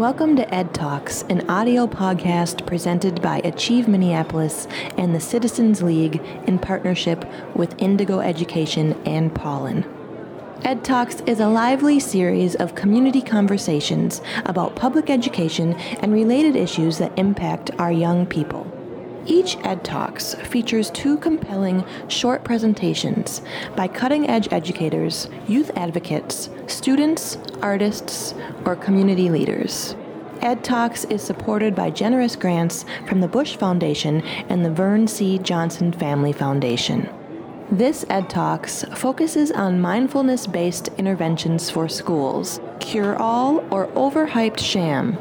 Welcome 0.00 0.34
to 0.36 0.54
Ed 0.54 0.72
Talks, 0.72 1.24
an 1.28 1.46
audio 1.50 1.86
podcast 1.86 2.66
presented 2.66 3.20
by 3.20 3.42
Achieve 3.44 3.86
Minneapolis 3.86 4.66
and 4.96 5.14
the 5.14 5.20
Citizens 5.20 5.82
League 5.82 6.22
in 6.46 6.58
partnership 6.58 7.30
with 7.54 7.74
Indigo 7.76 8.20
Education 8.20 8.98
and 9.04 9.34
Pollen. 9.34 9.84
Ed 10.64 10.84
Talks 10.84 11.20
is 11.26 11.38
a 11.38 11.48
lively 11.50 12.00
series 12.00 12.54
of 12.54 12.74
community 12.74 13.20
conversations 13.20 14.22
about 14.46 14.74
public 14.74 15.10
education 15.10 15.74
and 15.74 16.14
related 16.14 16.56
issues 16.56 16.96
that 16.96 17.18
impact 17.18 17.70
our 17.78 17.92
young 17.92 18.24
people. 18.24 18.66
Each 19.26 19.58
Ed 19.64 19.84
Talks 19.84 20.34
features 20.34 20.88
two 20.90 21.18
compelling 21.18 21.84
short 22.08 22.42
presentations 22.42 23.42
by 23.76 23.86
cutting 23.86 24.30
edge 24.30 24.50
educators, 24.50 25.28
youth 25.46 25.70
advocates, 25.76 26.48
students, 26.66 27.36
artists, 27.60 28.34
or 28.64 28.76
community 28.76 29.28
leaders. 29.28 29.94
Ed 30.42 30.64
Talks 30.64 31.04
is 31.04 31.22
supported 31.22 31.74
by 31.74 31.90
generous 31.90 32.34
grants 32.34 32.86
from 33.06 33.20
the 33.20 33.28
Bush 33.28 33.56
Foundation 33.56 34.22
and 34.48 34.64
the 34.64 34.70
Vern 34.70 35.06
C. 35.06 35.38
Johnson 35.38 35.92
Family 35.92 36.32
Foundation. 36.32 37.10
This 37.70 38.06
Ed 38.08 38.30
Talks 38.30 38.82
focuses 38.94 39.50
on 39.52 39.82
mindfulness 39.82 40.46
based 40.46 40.88
interventions 40.96 41.68
for 41.68 41.90
schools, 41.90 42.58
cure 42.80 43.16
all 43.16 43.58
or 43.70 43.88
overhyped 43.88 44.58
sham. 44.58 45.18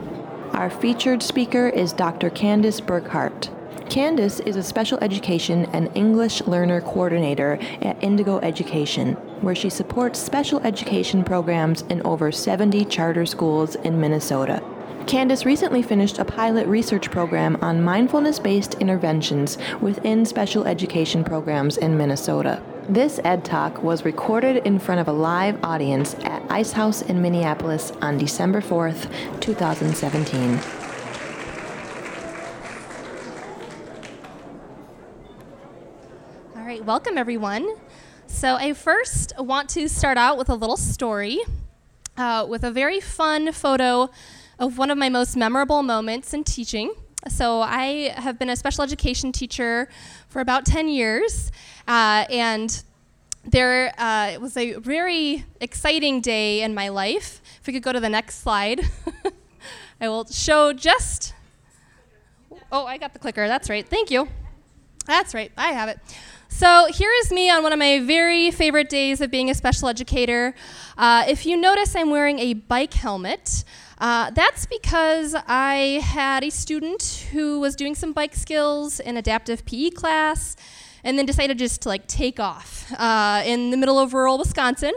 Our 0.53 0.69
featured 0.69 1.21
speaker 1.21 1.67
is 1.67 1.91
Dr. 1.91 2.29
Candace 2.29 2.79
Burkhart. 2.79 3.49
Candace 3.89 4.39
is 4.39 4.55
a 4.55 4.63
special 4.63 4.99
education 5.01 5.65
and 5.73 5.91
English 5.95 6.41
learner 6.43 6.79
coordinator 6.79 7.59
at 7.81 8.01
Indigo 8.01 8.39
Education, 8.39 9.13
where 9.41 9.55
she 9.55 9.69
supports 9.69 10.17
special 10.17 10.61
education 10.61 11.25
programs 11.25 11.81
in 11.83 12.01
over 12.03 12.31
70 12.31 12.85
charter 12.85 13.25
schools 13.25 13.75
in 13.75 13.99
Minnesota. 13.99 14.63
Candace 15.07 15.45
recently 15.45 15.81
finished 15.81 16.19
a 16.19 16.25
pilot 16.25 16.67
research 16.67 17.09
program 17.09 17.57
on 17.61 17.83
mindfulness 17.83 18.39
based 18.39 18.75
interventions 18.75 19.57
within 19.81 20.25
special 20.25 20.65
education 20.65 21.23
programs 21.23 21.77
in 21.77 21.97
Minnesota. 21.97 22.61
This 22.87 23.19
Ed 23.23 23.43
Talk 23.45 23.81
was 23.81 24.05
recorded 24.05 24.57
in 24.65 24.79
front 24.79 25.01
of 25.01 25.07
a 25.07 25.11
live 25.11 25.63
audience 25.63 26.15
at 26.23 26.43
Ice 26.51 26.71
House 26.71 27.01
in 27.01 27.21
Minneapolis 27.21 27.91
on 28.01 28.17
December 28.17 28.61
4th, 28.61 29.11
2017. 29.39 30.59
All 36.55 36.65
right, 36.65 36.83
welcome 36.85 37.17
everyone. 37.17 37.75
So, 38.27 38.55
I 38.55 38.73
first 38.73 39.33
want 39.39 39.69
to 39.69 39.89
start 39.89 40.17
out 40.17 40.37
with 40.37 40.49
a 40.49 40.55
little 40.55 40.77
story 40.77 41.39
uh, 42.15 42.45
with 42.47 42.63
a 42.63 42.71
very 42.71 42.99
fun 42.99 43.51
photo 43.51 44.09
of 44.59 44.77
one 44.77 44.91
of 44.91 44.97
my 44.97 45.09
most 45.09 45.35
memorable 45.35 45.81
moments 45.81 46.33
in 46.33 46.43
teaching. 46.43 46.93
So, 47.27 47.61
I 47.61 48.13
have 48.15 48.39
been 48.39 48.49
a 48.49 48.55
special 48.55 48.83
education 48.83 49.31
teacher 49.31 49.89
for 50.29 50.39
about 50.39 50.65
10 50.65 50.87
years, 50.87 51.51
uh, 51.87 52.25
and 52.29 52.83
there 53.43 53.93
uh, 53.97 54.31
it 54.33 54.41
was 54.41 54.55
a 54.57 54.73
very 54.75 55.45
exciting 55.59 56.21
day 56.21 56.61
in 56.61 56.73
my 56.73 56.89
life. 56.89 57.41
If 57.59 57.67
we 57.67 57.73
could 57.73 57.83
go 57.83 57.91
to 57.91 57.99
the 57.99 58.09
next 58.09 58.41
slide, 58.41 58.81
I 60.01 60.07
will 60.07 60.25
show 60.25 60.73
just. 60.73 61.33
Oh, 62.71 62.85
I 62.85 62.97
got 62.97 63.13
the 63.13 63.19
clicker. 63.19 63.47
That's 63.47 63.69
right. 63.69 63.87
Thank 63.87 64.11
you. 64.11 64.27
That's 65.05 65.33
right. 65.33 65.51
I 65.57 65.71
have 65.71 65.89
it. 65.89 65.99
So 66.49 66.87
here 66.91 67.11
is 67.21 67.31
me 67.31 67.49
on 67.49 67.63
one 67.63 67.73
of 67.73 67.79
my 67.79 67.99
very 67.99 68.51
favorite 68.51 68.89
days 68.89 69.21
of 69.21 69.31
being 69.31 69.49
a 69.49 69.53
special 69.53 69.87
educator. 69.87 70.53
Uh, 70.97 71.23
if 71.27 71.45
you 71.45 71.57
notice, 71.57 71.95
I'm 71.95 72.09
wearing 72.09 72.39
a 72.39 72.53
bike 72.53 72.93
helmet. 72.93 73.63
Uh, 73.99 74.31
that's 74.31 74.65
because 74.65 75.35
I 75.47 76.01
had 76.03 76.43
a 76.43 76.49
student 76.49 77.27
who 77.31 77.59
was 77.59 77.75
doing 77.75 77.95
some 77.95 78.13
bike 78.13 78.33
skills 78.33 78.99
in 78.99 79.17
adaptive 79.17 79.65
PE 79.65 79.89
class 79.89 80.55
and 81.03 81.17
then 81.17 81.25
decided 81.25 81.57
just 81.57 81.81
to 81.81 81.89
like 81.89 82.07
take 82.07 82.39
off 82.39 82.91
uh, 82.97 83.43
in 83.45 83.71
the 83.71 83.77
middle 83.77 83.99
of 83.99 84.13
rural 84.13 84.37
Wisconsin. 84.37 84.93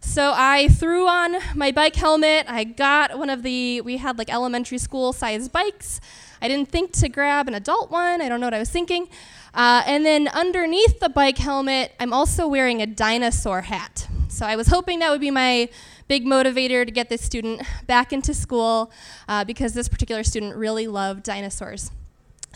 So 0.00 0.32
I 0.34 0.68
threw 0.68 1.08
on 1.08 1.36
my 1.56 1.72
bike 1.72 1.96
helmet. 1.96 2.46
I 2.48 2.62
got 2.62 3.18
one 3.18 3.30
of 3.30 3.42
the, 3.42 3.80
we 3.80 3.96
had 3.96 4.18
like 4.18 4.32
elementary 4.32 4.78
school 4.78 5.12
size 5.12 5.48
bikes. 5.48 6.00
I 6.40 6.46
didn't 6.46 6.70
think 6.70 6.92
to 6.92 7.08
grab 7.08 7.48
an 7.48 7.54
adult 7.54 7.90
one. 7.90 8.20
I 8.20 8.28
don't 8.28 8.40
know 8.40 8.46
what 8.46 8.54
I 8.54 8.60
was 8.60 8.70
thinking. 8.70 9.08
Uh, 9.52 9.82
and 9.86 10.06
then 10.06 10.28
underneath 10.28 11.00
the 11.00 11.08
bike 11.08 11.38
helmet, 11.38 11.94
I'm 11.98 12.12
also 12.12 12.46
wearing 12.46 12.80
a 12.80 12.86
dinosaur 12.86 13.62
hat. 13.62 14.06
So 14.28 14.46
I 14.46 14.54
was 14.54 14.68
hoping 14.68 15.00
that 15.00 15.10
would 15.10 15.20
be 15.20 15.30
my 15.30 15.68
big 16.08 16.24
motivator 16.24 16.84
to 16.84 16.92
get 16.92 17.08
this 17.08 17.22
student 17.22 17.62
back 17.86 18.12
into 18.12 18.32
school 18.32 18.90
uh, 19.28 19.44
because 19.44 19.74
this 19.74 19.88
particular 19.88 20.22
student 20.22 20.54
really 20.56 20.86
loved 20.86 21.22
dinosaurs. 21.22 21.90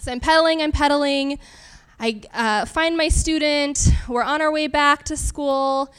So 0.00 0.12
I'm 0.12 0.20
pedaling, 0.20 0.62
I'm 0.62 0.72
pedaling. 0.72 1.38
I 1.98 2.22
uh, 2.32 2.64
find 2.64 2.96
my 2.96 3.08
student. 3.08 3.90
We're 4.08 4.22
on 4.22 4.40
our 4.40 4.50
way 4.50 4.66
back 4.66 5.04
to 5.04 5.16
school, 5.16 5.92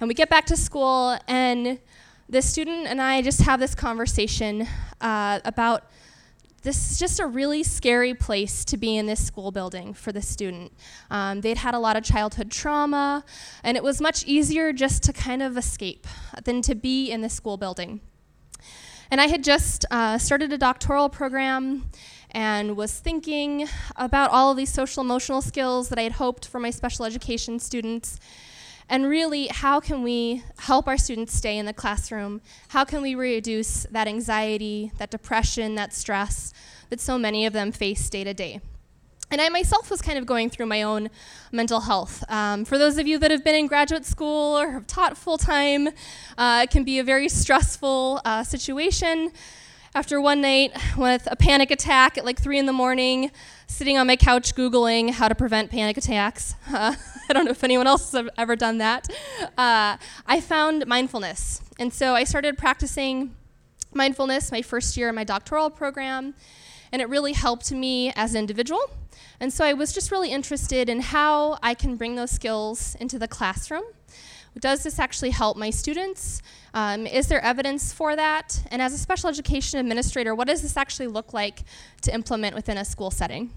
and 0.00 0.06
we 0.06 0.14
get 0.14 0.28
back 0.28 0.46
to 0.46 0.56
school, 0.56 1.18
and 1.26 1.78
the 2.28 2.42
student 2.42 2.86
and 2.86 3.00
I 3.00 3.22
just 3.22 3.40
have 3.42 3.58
this 3.58 3.74
conversation 3.74 4.68
uh, 5.00 5.40
about 5.44 5.84
this 6.68 6.90
is 6.90 6.98
just 6.98 7.18
a 7.18 7.26
really 7.26 7.62
scary 7.62 8.12
place 8.12 8.62
to 8.62 8.76
be 8.76 8.98
in 8.98 9.06
this 9.06 9.24
school 9.24 9.50
building 9.50 9.94
for 9.94 10.12
the 10.12 10.20
student. 10.20 10.70
Um, 11.10 11.40
they'd 11.40 11.56
had 11.56 11.72
a 11.72 11.78
lot 11.78 11.96
of 11.96 12.04
childhood 12.04 12.50
trauma, 12.50 13.24
and 13.64 13.74
it 13.74 13.82
was 13.82 14.02
much 14.02 14.26
easier 14.26 14.74
just 14.74 15.02
to 15.04 15.14
kind 15.14 15.42
of 15.42 15.56
escape 15.56 16.06
than 16.44 16.60
to 16.60 16.74
be 16.74 17.10
in 17.10 17.22
the 17.22 17.30
school 17.30 17.56
building. 17.56 18.02
And 19.10 19.18
I 19.18 19.28
had 19.28 19.42
just 19.42 19.86
uh, 19.90 20.18
started 20.18 20.52
a 20.52 20.58
doctoral 20.58 21.08
program 21.08 21.88
and 22.32 22.76
was 22.76 22.98
thinking 22.98 23.66
about 23.96 24.30
all 24.30 24.50
of 24.50 24.58
these 24.58 24.68
social 24.68 25.00
emotional 25.02 25.40
skills 25.40 25.88
that 25.88 25.98
I 25.98 26.02
had 26.02 26.12
hoped 26.12 26.46
for 26.46 26.60
my 26.60 26.68
special 26.68 27.06
education 27.06 27.58
students 27.58 28.20
and 28.88 29.06
really, 29.06 29.48
how 29.48 29.80
can 29.80 30.02
we 30.02 30.42
help 30.58 30.88
our 30.88 30.96
students 30.96 31.34
stay 31.34 31.58
in 31.58 31.66
the 31.66 31.72
classroom? 31.72 32.40
How 32.68 32.84
can 32.84 33.02
we 33.02 33.14
reduce 33.14 33.84
that 33.90 34.08
anxiety, 34.08 34.92
that 34.98 35.10
depression, 35.10 35.74
that 35.74 35.92
stress 35.92 36.52
that 36.88 37.00
so 37.00 37.18
many 37.18 37.44
of 37.44 37.52
them 37.52 37.70
face 37.70 38.08
day 38.08 38.24
to 38.24 38.32
day? 38.32 38.60
And 39.30 39.42
I 39.42 39.50
myself 39.50 39.90
was 39.90 40.00
kind 40.00 40.16
of 40.16 40.24
going 40.24 40.48
through 40.48 40.66
my 40.66 40.82
own 40.82 41.10
mental 41.52 41.80
health. 41.80 42.24
Um, 42.30 42.64
for 42.64 42.78
those 42.78 42.96
of 42.96 43.06
you 43.06 43.18
that 43.18 43.30
have 43.30 43.44
been 43.44 43.54
in 43.54 43.66
graduate 43.66 44.06
school 44.06 44.58
or 44.58 44.70
have 44.70 44.86
taught 44.86 45.18
full 45.18 45.36
time, 45.36 45.88
uh, 46.38 46.60
it 46.64 46.70
can 46.70 46.82
be 46.82 46.98
a 46.98 47.04
very 47.04 47.28
stressful 47.28 48.22
uh, 48.24 48.42
situation. 48.42 49.32
After 49.98 50.20
one 50.20 50.40
night 50.40 50.70
with 50.96 51.26
a 51.28 51.34
panic 51.34 51.72
attack 51.72 52.16
at 52.16 52.24
like 52.24 52.40
3 52.40 52.56
in 52.56 52.66
the 52.66 52.72
morning, 52.72 53.32
sitting 53.66 53.98
on 53.98 54.06
my 54.06 54.14
couch 54.14 54.54
Googling 54.54 55.10
how 55.10 55.26
to 55.26 55.34
prevent 55.34 55.72
panic 55.72 55.96
attacks. 55.96 56.54
Uh, 56.72 56.94
I 57.28 57.32
don't 57.32 57.46
know 57.46 57.50
if 57.50 57.64
anyone 57.64 57.88
else 57.88 58.12
has 58.12 58.28
ever 58.38 58.54
done 58.54 58.78
that. 58.78 59.08
Uh, 59.58 59.96
I 60.24 60.40
found 60.40 60.86
mindfulness. 60.86 61.60
And 61.80 61.92
so 61.92 62.14
I 62.14 62.22
started 62.22 62.56
practicing 62.56 63.34
mindfulness 63.92 64.52
my 64.52 64.62
first 64.62 64.96
year 64.96 65.08
in 65.08 65.16
my 65.16 65.24
doctoral 65.24 65.68
program, 65.68 66.34
and 66.92 67.02
it 67.02 67.08
really 67.08 67.32
helped 67.32 67.72
me 67.72 68.12
as 68.14 68.34
an 68.34 68.38
individual. 68.38 68.88
And 69.40 69.52
so 69.52 69.64
I 69.64 69.72
was 69.72 69.92
just 69.92 70.12
really 70.12 70.30
interested 70.30 70.88
in 70.88 71.00
how 71.00 71.58
I 71.60 71.74
can 71.74 71.96
bring 71.96 72.14
those 72.14 72.30
skills 72.30 72.94
into 73.00 73.18
the 73.18 73.26
classroom. 73.26 73.82
Does 74.58 74.82
this 74.82 74.98
actually 74.98 75.30
help 75.30 75.56
my 75.56 75.70
students? 75.70 76.42
Um, 76.74 77.06
is 77.06 77.28
there 77.28 77.40
evidence 77.40 77.92
for 77.92 78.16
that? 78.16 78.60
And 78.70 78.82
as 78.82 78.92
a 78.92 78.98
special 78.98 79.28
education 79.28 79.78
administrator, 79.78 80.34
what 80.34 80.48
does 80.48 80.62
this 80.62 80.76
actually 80.76 81.08
look 81.08 81.32
like 81.32 81.62
to 82.02 82.12
implement 82.12 82.54
within 82.54 82.78
a 82.78 82.84
school 82.84 83.10
setting? 83.10 83.50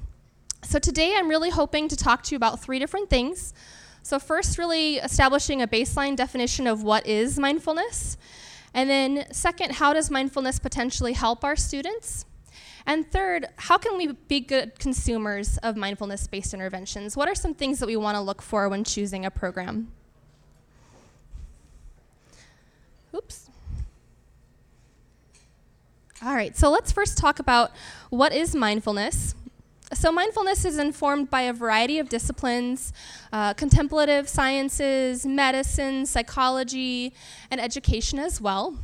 So 0.64 0.80
today 0.80 1.16
I'm 1.16 1.28
really 1.28 1.50
hoping 1.50 1.88
to 1.88 1.96
talk 1.96 2.24
to 2.24 2.32
you 2.32 2.38
about 2.38 2.62
three 2.62 2.78
different 2.78 3.10
things. 3.10 3.54
So, 4.04 4.18
first, 4.18 4.58
really 4.58 4.96
establishing 4.96 5.62
a 5.62 5.68
baseline 5.68 6.16
definition 6.16 6.66
of 6.66 6.82
what 6.82 7.06
is 7.06 7.38
mindfulness. 7.38 8.18
And 8.74 8.90
then, 8.90 9.26
second, 9.32 9.74
how 9.74 9.94
does 9.94 10.10
mindfulness 10.10 10.58
potentially 10.58 11.14
help 11.14 11.44
our 11.44 11.56
students? 11.56 12.26
And 12.88 13.10
third, 13.12 13.48
how 13.58 13.78
can 13.78 13.98
we 13.98 14.14
be 14.28 14.40
good 14.40 14.80
consumers 14.80 15.58
of 15.60 15.76
mindfulness 15.76 16.26
based 16.26 16.54
interventions? 16.54 17.16
What 17.16 17.30
are 17.30 17.36
some 17.36 17.54
things 17.54 17.78
that 17.80 17.86
we 17.86 17.96
want 17.96 18.16
to 18.16 18.22
look 18.22 18.42
for 18.42 18.68
when 18.70 18.84
choosing 18.84 19.24
a 19.24 19.30
program? 19.30 19.92
Oops. 23.16 23.50
All 26.24 26.36
right, 26.36 26.56
so 26.56 26.70
let's 26.70 26.92
first 26.92 27.18
talk 27.18 27.40
about 27.40 27.72
what 28.10 28.34
is 28.34 28.56
mindfulness. 28.56 29.34
So, 29.94 30.12
mindfulness 30.12 30.64
is 30.64 30.78
informed 30.78 31.30
by 31.30 31.42
a 31.42 31.54
variety 31.54 32.00
of 32.00 32.08
disciplines 32.08 32.94
uh, 33.34 33.54
contemplative 33.56 34.30
sciences, 34.30 35.26
medicine, 35.26 36.06
psychology, 36.06 37.14
and 37.50 37.60
education 37.60 38.20
as 38.20 38.40
well. 38.40 38.78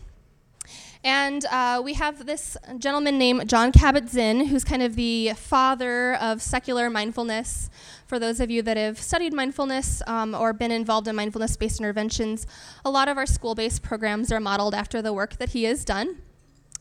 And 1.07 1.45
uh, 1.45 1.81
we 1.85 1.93
have 1.93 2.25
this 2.25 2.57
gentleman 2.79 3.17
named 3.17 3.49
Jon 3.49 3.71
Kabat-Zinn, 3.71 4.47
who's 4.47 4.65
kind 4.65 4.83
of 4.83 4.97
the 4.97 5.31
father 5.37 6.15
of 6.15 6.41
secular 6.41 6.89
mindfulness. 6.89 7.69
For 8.05 8.19
those 8.19 8.41
of 8.41 8.51
you 8.51 8.61
that 8.63 8.75
have 8.75 8.99
studied 8.99 9.31
mindfulness 9.31 10.01
um, 10.05 10.35
or 10.35 10.51
been 10.51 10.69
involved 10.69 11.07
in 11.07 11.15
mindfulness 11.15 11.55
based 11.55 11.79
interventions, 11.79 12.45
a 12.83 12.89
lot 12.89 13.07
of 13.07 13.15
our 13.15 13.25
school 13.25 13.55
based 13.55 13.83
programs 13.83 14.33
are 14.33 14.41
modeled 14.41 14.75
after 14.75 15.01
the 15.01 15.13
work 15.13 15.37
that 15.37 15.51
he 15.51 15.63
has 15.63 15.85
done. 15.85 16.17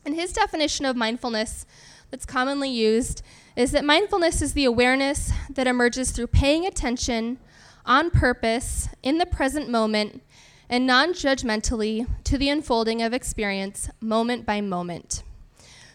And 0.03 0.13
his 0.13 0.33
definition 0.33 0.85
of 0.85 0.97
mindfulness 0.97 1.65
that's 2.11 2.25
commonly 2.25 2.69
used 2.69 3.21
is 3.55 3.71
that 3.71 3.85
mindfulness 3.85 4.41
is 4.41 4.51
the 4.51 4.65
awareness 4.65 5.31
that 5.49 5.67
emerges 5.67 6.11
through 6.11 6.27
paying 6.27 6.65
attention 6.65 7.39
on 7.85 8.11
purpose 8.11 8.89
in 9.01 9.19
the 9.19 9.25
present 9.25 9.69
moment 9.69 10.21
and 10.69 10.85
non 10.85 11.13
judgmentally 11.13 12.07
to 12.23 12.37
the 12.37 12.49
unfolding 12.49 13.01
of 13.01 13.13
experience 13.13 13.89
moment 14.01 14.45
by 14.45 14.61
moment. 14.61 15.23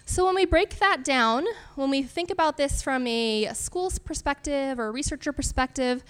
So, 0.05 0.25
when 0.27 0.35
we 0.35 0.45
break 0.45 0.79
that 0.79 1.05
down, 1.05 1.47
when 1.75 1.89
we 1.89 2.03
think 2.03 2.31
about 2.31 2.57
this 2.57 2.83
from 2.83 3.07
a, 3.07 3.51
school's 3.55 3.99
perspective 3.99 4.79
or 4.79 4.89
a 4.89 4.91
researcher 4.91 5.33
perspective, 5.33 6.03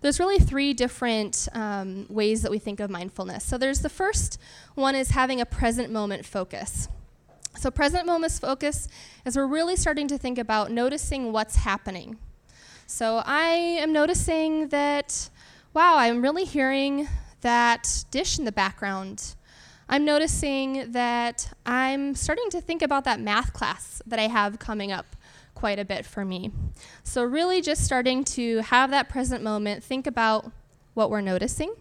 there's 0.00 0.18
really 0.18 0.38
three 0.38 0.72
different 0.72 1.48
um, 1.52 2.06
ways 2.08 2.42
that 2.42 2.50
we 2.50 2.58
think 2.58 2.80
of 2.80 2.90
mindfulness. 2.90 3.44
So, 3.44 3.58
there's 3.58 3.80
the 3.80 3.88
first 3.88 4.38
one 4.74 4.94
is 4.94 5.10
having 5.10 5.40
a 5.40 5.46
present 5.46 5.90
moment 5.90 6.24
focus. 6.24 6.88
So, 7.58 7.70
present 7.70 8.06
moment 8.06 8.32
focus 8.32 8.88
is 9.24 9.36
we're 9.36 9.46
really 9.46 9.76
starting 9.76 10.08
to 10.08 10.18
think 10.18 10.38
about 10.38 10.70
noticing 10.70 11.32
what's 11.32 11.56
happening. 11.56 12.18
So, 12.86 13.22
I 13.26 13.48
am 13.80 13.92
noticing 13.92 14.68
that, 14.68 15.28
wow, 15.74 15.96
I'm 15.96 16.22
really 16.22 16.44
hearing 16.44 17.08
that 17.40 18.04
dish 18.10 18.38
in 18.38 18.44
the 18.44 18.52
background. 18.52 19.34
I'm 19.88 20.04
noticing 20.04 20.92
that 20.92 21.52
I'm 21.66 22.14
starting 22.14 22.48
to 22.50 22.60
think 22.60 22.82
about 22.82 23.04
that 23.04 23.20
math 23.20 23.52
class 23.52 24.00
that 24.06 24.18
I 24.18 24.28
have 24.28 24.58
coming 24.58 24.92
up 24.92 25.16
quite 25.54 25.78
a 25.78 25.84
bit 25.84 26.06
for 26.06 26.24
me. 26.24 26.52
So, 27.02 27.24
really 27.24 27.60
just 27.60 27.84
starting 27.84 28.24
to 28.24 28.58
have 28.58 28.90
that 28.90 29.08
present 29.08 29.42
moment, 29.42 29.82
think 29.82 30.06
about 30.06 30.50
what 30.94 31.10
we're 31.10 31.20
noticing. 31.20 31.74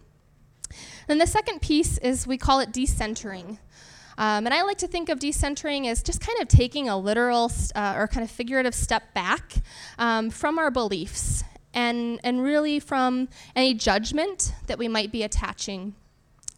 And 1.08 1.20
the 1.22 1.28
second 1.28 1.62
piece 1.62 1.98
is 2.00 2.28
we 2.28 2.38
call 2.38 2.60
it 2.60 2.72
decentering. 2.72 3.58
Um, 4.18 4.46
and 4.46 4.54
I 4.54 4.64
like 4.64 4.78
to 4.80 4.88
think 4.88 5.08
of 5.08 5.20
decentering 5.20 5.88
as 5.88 6.04
just 6.04 6.20
kind 6.20 6.42
of 6.42 6.50
taking 6.50 6.90
a 6.90 6.98
literal 6.98 7.52
uh, 7.74 7.94
or 7.96 8.08
kind 8.08 8.24
of 8.24 8.30
figurative 8.30 8.76
step 8.76 9.14
back 9.14 9.54
um, 9.98 10.30
from 10.30 10.60
our 10.60 10.70
beliefs 10.70 11.44
and, 11.74 12.20
and 12.24 12.42
really 12.42 12.80
from 12.80 13.30
any 13.56 13.74
judgment 13.74 14.54
that 14.68 14.78
we 14.78 14.88
might 14.88 15.12
be 15.12 15.24
attaching 15.24 15.96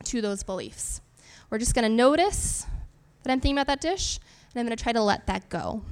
to 0.05 0.21
those 0.21 0.43
beliefs. 0.43 1.01
We're 1.49 1.59
just 1.59 1.75
going 1.75 1.89
to 1.89 1.95
notice 1.95 2.65
that 3.23 3.31
I'm 3.31 3.39
thinking 3.39 3.57
about 3.57 3.67
that 3.67 3.81
dish, 3.81 4.19
and 4.53 4.59
I'm 4.59 4.65
going 4.65 4.75
to 4.75 4.83
try 4.83 4.93
to 4.93 5.01
let 5.01 5.27
that 5.27 5.49
go. 5.49 5.83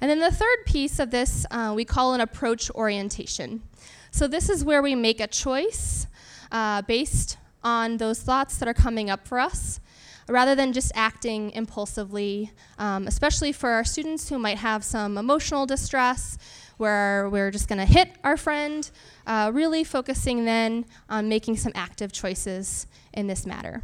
And 0.00 0.10
then 0.10 0.20
the 0.20 0.30
third 0.30 0.64
piece 0.66 0.98
of 0.98 1.10
this 1.10 1.46
uh, 1.50 1.72
we 1.74 1.84
call 1.84 2.14
an 2.14 2.20
approach 2.20 2.70
orientation. 2.70 3.62
So 4.10 4.26
this 4.26 4.48
is 4.48 4.64
where 4.64 4.82
we 4.82 4.94
make 4.94 5.20
a 5.20 5.26
choice 5.26 6.06
uh, 6.50 6.82
based 6.82 7.38
on 7.62 7.96
those 7.96 8.20
thoughts 8.20 8.58
that 8.58 8.68
are 8.68 8.74
coming 8.74 9.10
up 9.10 9.26
for 9.26 9.38
us 9.38 9.80
rather 10.28 10.54
than 10.54 10.72
just 10.72 10.90
acting 10.94 11.50
impulsively, 11.50 12.50
um, 12.78 13.06
especially 13.06 13.52
for 13.52 13.70
our 13.70 13.84
students 13.84 14.28
who 14.28 14.38
might 14.38 14.58
have 14.58 14.82
some 14.82 15.18
emotional 15.18 15.66
distress 15.66 16.36
where 16.76 17.28
we're 17.30 17.50
just 17.50 17.68
going 17.68 17.78
to 17.78 17.84
hit 17.84 18.10
our 18.24 18.36
friend, 18.36 18.90
uh, 19.26 19.50
really 19.54 19.84
focusing 19.84 20.44
then 20.44 20.84
on 21.08 21.28
making 21.28 21.56
some 21.56 21.72
active 21.74 22.12
choices 22.12 22.86
in 23.12 23.26
this 23.26 23.46
matter. 23.46 23.82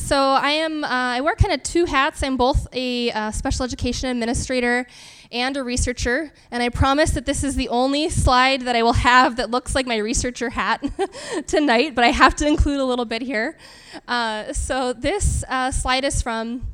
So 0.00 0.16
I 0.16 0.52
am. 0.52 0.82
Uh, 0.82 0.88
I 0.88 1.20
wear 1.20 1.34
kind 1.36 1.52
of 1.52 1.62
two 1.62 1.84
hats. 1.84 2.22
I'm 2.22 2.36
both 2.36 2.66
a 2.72 3.10
uh, 3.12 3.30
special 3.30 3.64
education 3.64 4.08
administrator 4.08 4.86
and 5.30 5.56
a 5.56 5.62
researcher. 5.62 6.32
And 6.50 6.62
I 6.62 6.70
promise 6.70 7.10
that 7.12 7.26
this 7.26 7.44
is 7.44 7.54
the 7.54 7.68
only 7.68 8.08
slide 8.08 8.62
that 8.62 8.74
I 8.74 8.82
will 8.82 8.94
have 8.94 9.36
that 9.36 9.50
looks 9.50 9.74
like 9.74 9.86
my 9.86 9.98
researcher 9.98 10.50
hat 10.50 10.82
tonight. 11.46 11.94
But 11.94 12.04
I 12.04 12.08
have 12.08 12.34
to 12.36 12.46
include 12.46 12.80
a 12.80 12.84
little 12.84 13.04
bit 13.04 13.22
here. 13.22 13.56
Uh, 14.08 14.52
so 14.52 14.94
this 14.94 15.44
uh, 15.48 15.70
slide 15.70 16.04
is 16.04 16.22
from 16.22 16.66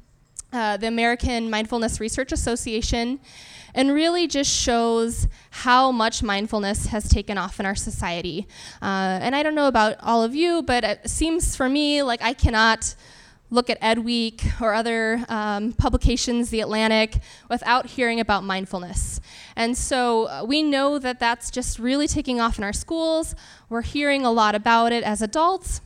uh, 0.52 0.76
the 0.76 0.87
American 0.87 1.50
Mindfulness 1.50 2.00
Research 2.00 2.32
Association 2.32 3.20
and 3.75 3.93
really 3.93 4.26
just 4.26 4.50
shows 4.50 5.28
how 5.50 5.93
much 5.93 6.22
mindfulness 6.22 6.87
has 6.87 7.08
taken 7.08 7.37
off 7.37 7.60
in 7.60 7.66
our 7.66 7.75
society. 7.75 8.48
Uh, 8.81 9.19
and 9.20 9.37
I 9.37 9.43
don't 9.43 9.54
know 9.54 9.69
about 9.69 9.96
all 10.02 10.22
of 10.22 10.34
you, 10.34 10.62
but 10.62 10.82
it 10.82 11.10
seems 11.10 11.54
for 11.54 11.69
me 11.69 12.02
like 12.02 12.22
I 12.22 12.32
cannot 12.32 12.94
look 13.50 13.70
at 13.70 13.78
Ed 13.81 14.00
Week 14.00 14.43
or 14.60 14.75
other 14.75 15.25
um, 15.28 15.72
publications, 15.72 16.50
The 16.50 16.60
Atlantic, 16.60 17.19
without 17.48 17.87
hearing 17.87 18.19
about 18.19 18.43
mindfulness. 18.43 19.20
And 19.54 19.76
so 19.76 20.28
uh, 20.28 20.44
we 20.44 20.62
know 20.62 20.98
that 20.98 21.20
that's 21.20 21.50
just 21.50 21.78
really 21.78 22.08
taking 22.08 22.40
off 22.40 22.58
in 22.58 22.64
our 22.64 22.72
schools. 22.72 23.34
We're 23.69 23.82
hearing 23.82 24.25
a 24.25 24.32
lot 24.32 24.54
about 24.54 24.90
it 24.90 25.04
as 25.04 25.22
adults. 25.22 25.81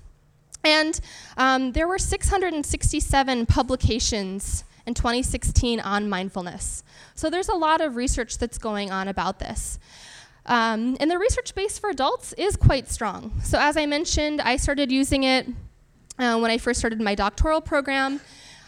And 0.65 1.01
um, 1.37 1.73
there 1.73 1.89
were 1.89 1.99
667 1.99 3.47
publications 3.47 4.65
in 4.87 4.95
2016 4.95 5.81
on 5.81 6.09
mindfulness. 6.09 6.83
So 7.15 7.31
there's 7.31 7.49
a 7.49 7.55
lot 7.55 7.81
of 7.81 7.97
research 7.97 8.39
that's 8.39 8.59
going 8.59 8.91
on 8.91 9.09
about 9.09 9.39
this. 9.39 9.79
Um, 10.47 10.97
and 11.01 11.11
the 11.11 11.19
research 11.19 11.55
base 11.55 11.79
for 11.79 11.91
adults 11.91 12.33
is 12.35 12.57
quite 12.57 12.89
strong. 12.89 13.41
So, 13.45 13.59
as 13.61 13.77
I 13.77 13.87
mentioned, 13.87 14.41
I 14.41 14.57
started 14.57 14.91
using 14.91 15.25
it 15.25 15.47
uh, 16.19 16.39
when 16.39 16.51
I 16.51 16.59
first 16.59 16.81
started 16.81 17.01
my 17.01 17.15
doctoral 17.15 17.61
program. 17.61 18.21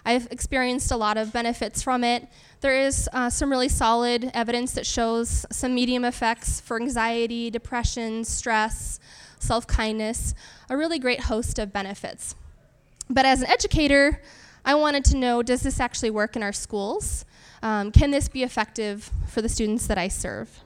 I've 0.04 0.26
experienced 0.30 0.90
a 0.90 0.96
lot 0.96 1.16
of 1.16 1.32
benefits 1.32 1.82
from 1.82 2.04
it. 2.04 2.28
There 2.60 2.76
is 2.76 3.08
uh, 3.12 3.30
some 3.30 3.50
really 3.50 3.68
solid 3.68 4.30
evidence 4.34 4.72
that 4.72 4.86
shows 4.86 5.46
some 5.50 5.74
medium 5.74 6.04
effects 6.04 6.60
for 6.60 6.80
anxiety, 6.80 7.50
depression, 7.50 8.24
stress, 8.24 9.00
self 9.42 9.66
kindness, 9.66 10.34
a 10.70 10.76
really 10.76 10.98
great 10.98 11.20
host 11.20 11.58
of 11.58 11.72
benefits. 11.72 12.34
But 13.10 13.26
as 13.26 13.42
an 13.42 13.48
educator, 13.48 14.22
I 14.64 14.74
wanted 14.74 15.04
to 15.06 15.16
know 15.16 15.42
does 15.42 15.62
this 15.62 15.80
actually 15.80 16.10
work 16.10 16.36
in 16.36 16.42
our 16.42 16.52
schools? 16.52 17.24
Um, 17.62 17.92
can 17.92 18.10
this 18.10 18.28
be 18.28 18.42
effective 18.42 19.10
for 19.26 19.42
the 19.42 19.48
students 19.48 19.86
that 19.86 19.98
I 19.98 20.08
serve? 20.08 20.60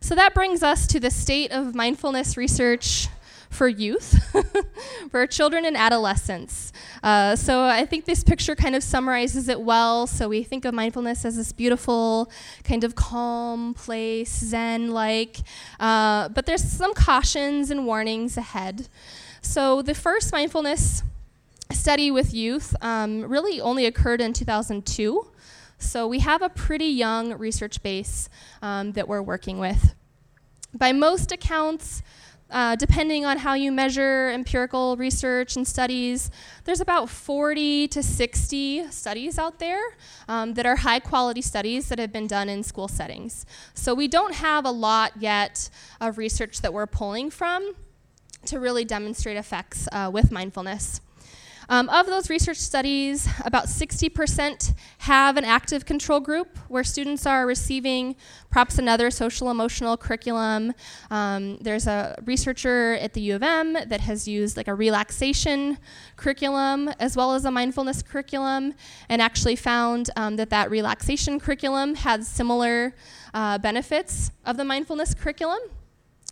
So 0.00 0.14
that 0.14 0.34
brings 0.34 0.62
us 0.62 0.86
to 0.88 1.00
the 1.00 1.10
state 1.10 1.50
of 1.50 1.74
mindfulness 1.74 2.36
research 2.36 3.08
for 3.50 3.68
youth, 3.68 4.18
for 5.10 5.26
children 5.26 5.64
and 5.64 5.76
adolescents. 5.76 6.72
Uh, 7.02 7.36
so 7.36 7.64
I 7.64 7.86
think 7.86 8.04
this 8.04 8.24
picture 8.24 8.54
kind 8.54 8.74
of 8.74 8.82
summarizes 8.82 9.48
it 9.48 9.60
well. 9.60 10.06
So 10.06 10.28
we 10.28 10.42
think 10.42 10.64
of 10.64 10.74
mindfulness 10.74 11.24
as 11.24 11.36
this 11.36 11.52
beautiful, 11.52 12.30
kind 12.64 12.84
of 12.84 12.94
calm 12.94 13.74
place, 13.74 14.30
Zen 14.30 14.90
like. 14.90 15.38
Uh, 15.80 16.28
but 16.28 16.46
there's 16.46 16.62
some 16.62 16.94
cautions 16.94 17.70
and 17.70 17.86
warnings 17.86 18.36
ahead. 18.36 18.88
So 19.40 19.82
the 19.82 19.94
first 19.94 20.32
mindfulness 20.32 21.02
study 21.70 22.10
with 22.10 22.34
youth 22.34 22.74
um, 22.80 23.22
really 23.22 23.60
only 23.60 23.86
occurred 23.86 24.20
in 24.20 24.32
2002. 24.32 25.26
So 25.78 26.06
we 26.06 26.20
have 26.20 26.42
a 26.42 26.48
pretty 26.48 26.86
young 26.86 27.34
research 27.34 27.82
base 27.82 28.28
um, 28.62 28.92
that 28.92 29.08
we're 29.08 29.22
working 29.22 29.58
with. 29.58 29.94
By 30.74 30.92
most 30.92 31.32
accounts, 31.32 32.02
uh, 32.50 32.76
depending 32.76 33.24
on 33.24 33.38
how 33.38 33.54
you 33.54 33.72
measure 33.72 34.30
empirical 34.30 34.96
research 34.96 35.56
and 35.56 35.66
studies, 35.66 36.30
there's 36.64 36.80
about 36.80 37.08
40 37.08 37.88
to 37.88 38.02
60 38.02 38.90
studies 38.90 39.38
out 39.38 39.58
there 39.58 39.82
um, 40.28 40.54
that 40.54 40.64
are 40.64 40.76
high 40.76 41.00
quality 41.00 41.42
studies 41.42 41.88
that 41.88 41.98
have 41.98 42.12
been 42.12 42.26
done 42.26 42.48
in 42.48 42.62
school 42.62 42.88
settings. 42.88 43.46
So 43.74 43.94
we 43.94 44.06
don't 44.06 44.34
have 44.34 44.64
a 44.64 44.70
lot 44.70 45.12
yet 45.18 45.68
of 46.00 46.18
research 46.18 46.60
that 46.62 46.72
we're 46.72 46.86
pulling 46.86 47.30
from 47.30 47.74
to 48.44 48.60
really 48.60 48.84
demonstrate 48.84 49.36
effects 49.36 49.88
uh, 49.90 50.10
with 50.12 50.30
mindfulness. 50.30 51.00
Um, 51.68 51.88
of 51.88 52.06
those 52.06 52.30
research 52.30 52.58
studies, 52.58 53.28
about 53.44 53.64
60% 53.64 54.74
have 54.98 55.36
an 55.36 55.44
active 55.44 55.84
control 55.84 56.20
group 56.20 56.56
where 56.68 56.84
students 56.84 57.26
are 57.26 57.44
receiving 57.44 58.14
perhaps 58.50 58.78
another 58.78 59.10
social 59.10 59.50
emotional 59.50 59.96
curriculum. 59.96 60.72
Um, 61.10 61.56
there's 61.58 61.88
a 61.88 62.14
researcher 62.24 62.94
at 63.00 63.14
the 63.14 63.20
U 63.22 63.34
of 63.34 63.42
M 63.42 63.72
that 63.72 64.00
has 64.00 64.28
used 64.28 64.56
like 64.56 64.68
a 64.68 64.74
relaxation 64.74 65.78
curriculum 66.14 66.88
as 67.00 67.16
well 67.16 67.34
as 67.34 67.44
a 67.44 67.50
mindfulness 67.50 68.00
curriculum 68.00 68.74
and 69.08 69.20
actually 69.20 69.56
found 69.56 70.10
um, 70.14 70.36
that 70.36 70.50
that 70.50 70.70
relaxation 70.70 71.40
curriculum 71.40 71.96
had 71.96 72.24
similar 72.24 72.94
uh, 73.34 73.58
benefits 73.58 74.30
of 74.44 74.56
the 74.56 74.64
mindfulness 74.64 75.14
curriculum. 75.14 75.58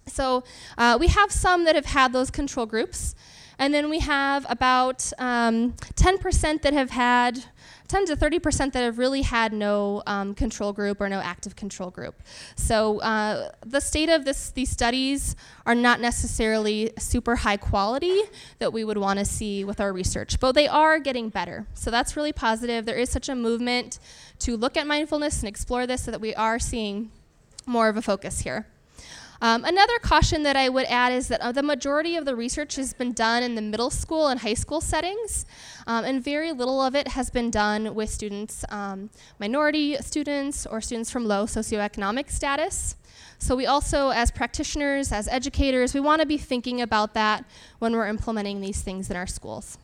So 0.07 0.45
uh, 0.79 0.97
we 1.01 1.09
have 1.09 1.33
some 1.33 1.65
that 1.65 1.75
have 1.75 1.87
had 1.87 2.13
those 2.13 2.31
control 2.31 2.67
groups. 2.67 3.15
And 3.59 3.73
then 3.73 3.89
we 3.91 4.01
have 4.01 4.47
about 4.49 5.13
um, 5.19 5.73
10% 5.95 6.63
that 6.63 6.73
have 6.73 6.91
had, 6.91 7.45
10 7.89 8.07
to 8.07 8.17
30% 8.17 8.73
that 8.73 8.83
have 8.83 8.99
really 8.99 9.23
had 9.23 9.53
no 9.53 10.03
um, 10.07 10.35
control 10.35 10.73
group 10.73 11.01
or 11.01 11.09
no 11.09 11.21
active 11.21 11.55
control 11.55 11.91
group. 11.91 12.21
So 12.57 13.01
uh, 13.01 13.51
the 13.65 13.81
state 13.81 14.09
of 14.09 14.25
this, 14.25 14.51
these 14.51 14.71
studies 14.71 15.37
are 15.67 15.75
not 15.75 16.01
necessarily 16.01 16.93
super 16.99 17.37
high 17.37 17.59
quality 17.59 18.23
that 18.59 18.73
we 18.73 18.85
would 18.85 18.99
want 18.99 19.19
to 19.19 19.25
see 19.25 19.65
with 19.65 19.81
our 19.81 19.93
research, 19.93 20.41
but 20.41 20.53
they 20.53 20.67
are 20.67 20.99
getting 20.99 21.29
better. 21.29 21.67
So 21.75 21.91
that's 21.91 22.17
really 22.17 22.33
positive. 22.33 22.87
There 22.87 22.97
is 22.97 23.11
such 23.11 23.29
a 23.29 23.35
movement 23.35 23.99
to 24.41 24.57
look 24.57 24.77
at 24.77 24.87
mindfulness 24.87 25.41
and 25.41 25.49
explore 25.49 25.87
this 25.87 26.05
so 26.05 26.11
that 26.11 26.21
we 26.21 26.35
are 26.35 26.59
seeing 26.59 27.11
more 27.67 27.89
of 27.89 27.97
a 27.97 28.03
focus 28.03 28.41
here. 28.41 28.67
Um, 29.41 29.65
another 29.65 29.99
caution 30.01 30.43
that 30.45 30.57
I 30.57 30.69
would 30.69 30.87
add 30.87 31.13
is 31.13 31.29
that 31.29 31.41
uh, 31.41 31.53
the 31.53 31.63
majority 31.63 32.17
of 32.17 32.25
the 32.25 32.37
research 32.37 32.77
has 32.77 32.93
been 32.93 33.13
done 33.13 33.43
in 33.43 33.55
the 33.55 33.63
middle 33.63 33.91
school 33.91 34.29
and 34.29 34.41
high 34.41 34.55
school 34.55 34.81
settings, 34.81 35.45
um, 35.87 36.05
and 36.05 36.23
very 36.23 36.53
little 36.53 36.81
of 36.81 36.95
it 36.95 37.09
has 37.09 37.31
been 37.31 37.51
done 37.51 37.95
with 37.95 38.11
students, 38.11 38.65
um, 38.69 39.11
minority 39.39 39.97
students, 39.97 40.67
or 40.67 40.81
students 40.81 41.11
from 41.11 41.27
low 41.27 41.45
socioeconomic 41.45 42.31
status. 42.31 42.97
So 43.39 43.57
we 43.57 43.67
also, 43.67 44.11
as 44.11 44.31
practitioners, 44.31 45.13
as 45.13 45.29
educators, 45.29 45.93
we 45.93 46.01
want 46.01 46.21
to 46.21 46.27
be 46.27 46.39
thinking 46.39 46.81
about 46.81 47.15
that 47.15 47.45
when 47.79 47.93
we're 47.93 48.07
implementing 48.07 48.61
these 48.61 48.81
things 48.81 49.11
in 49.11 49.17
our 49.17 49.27
schools. 49.27 49.79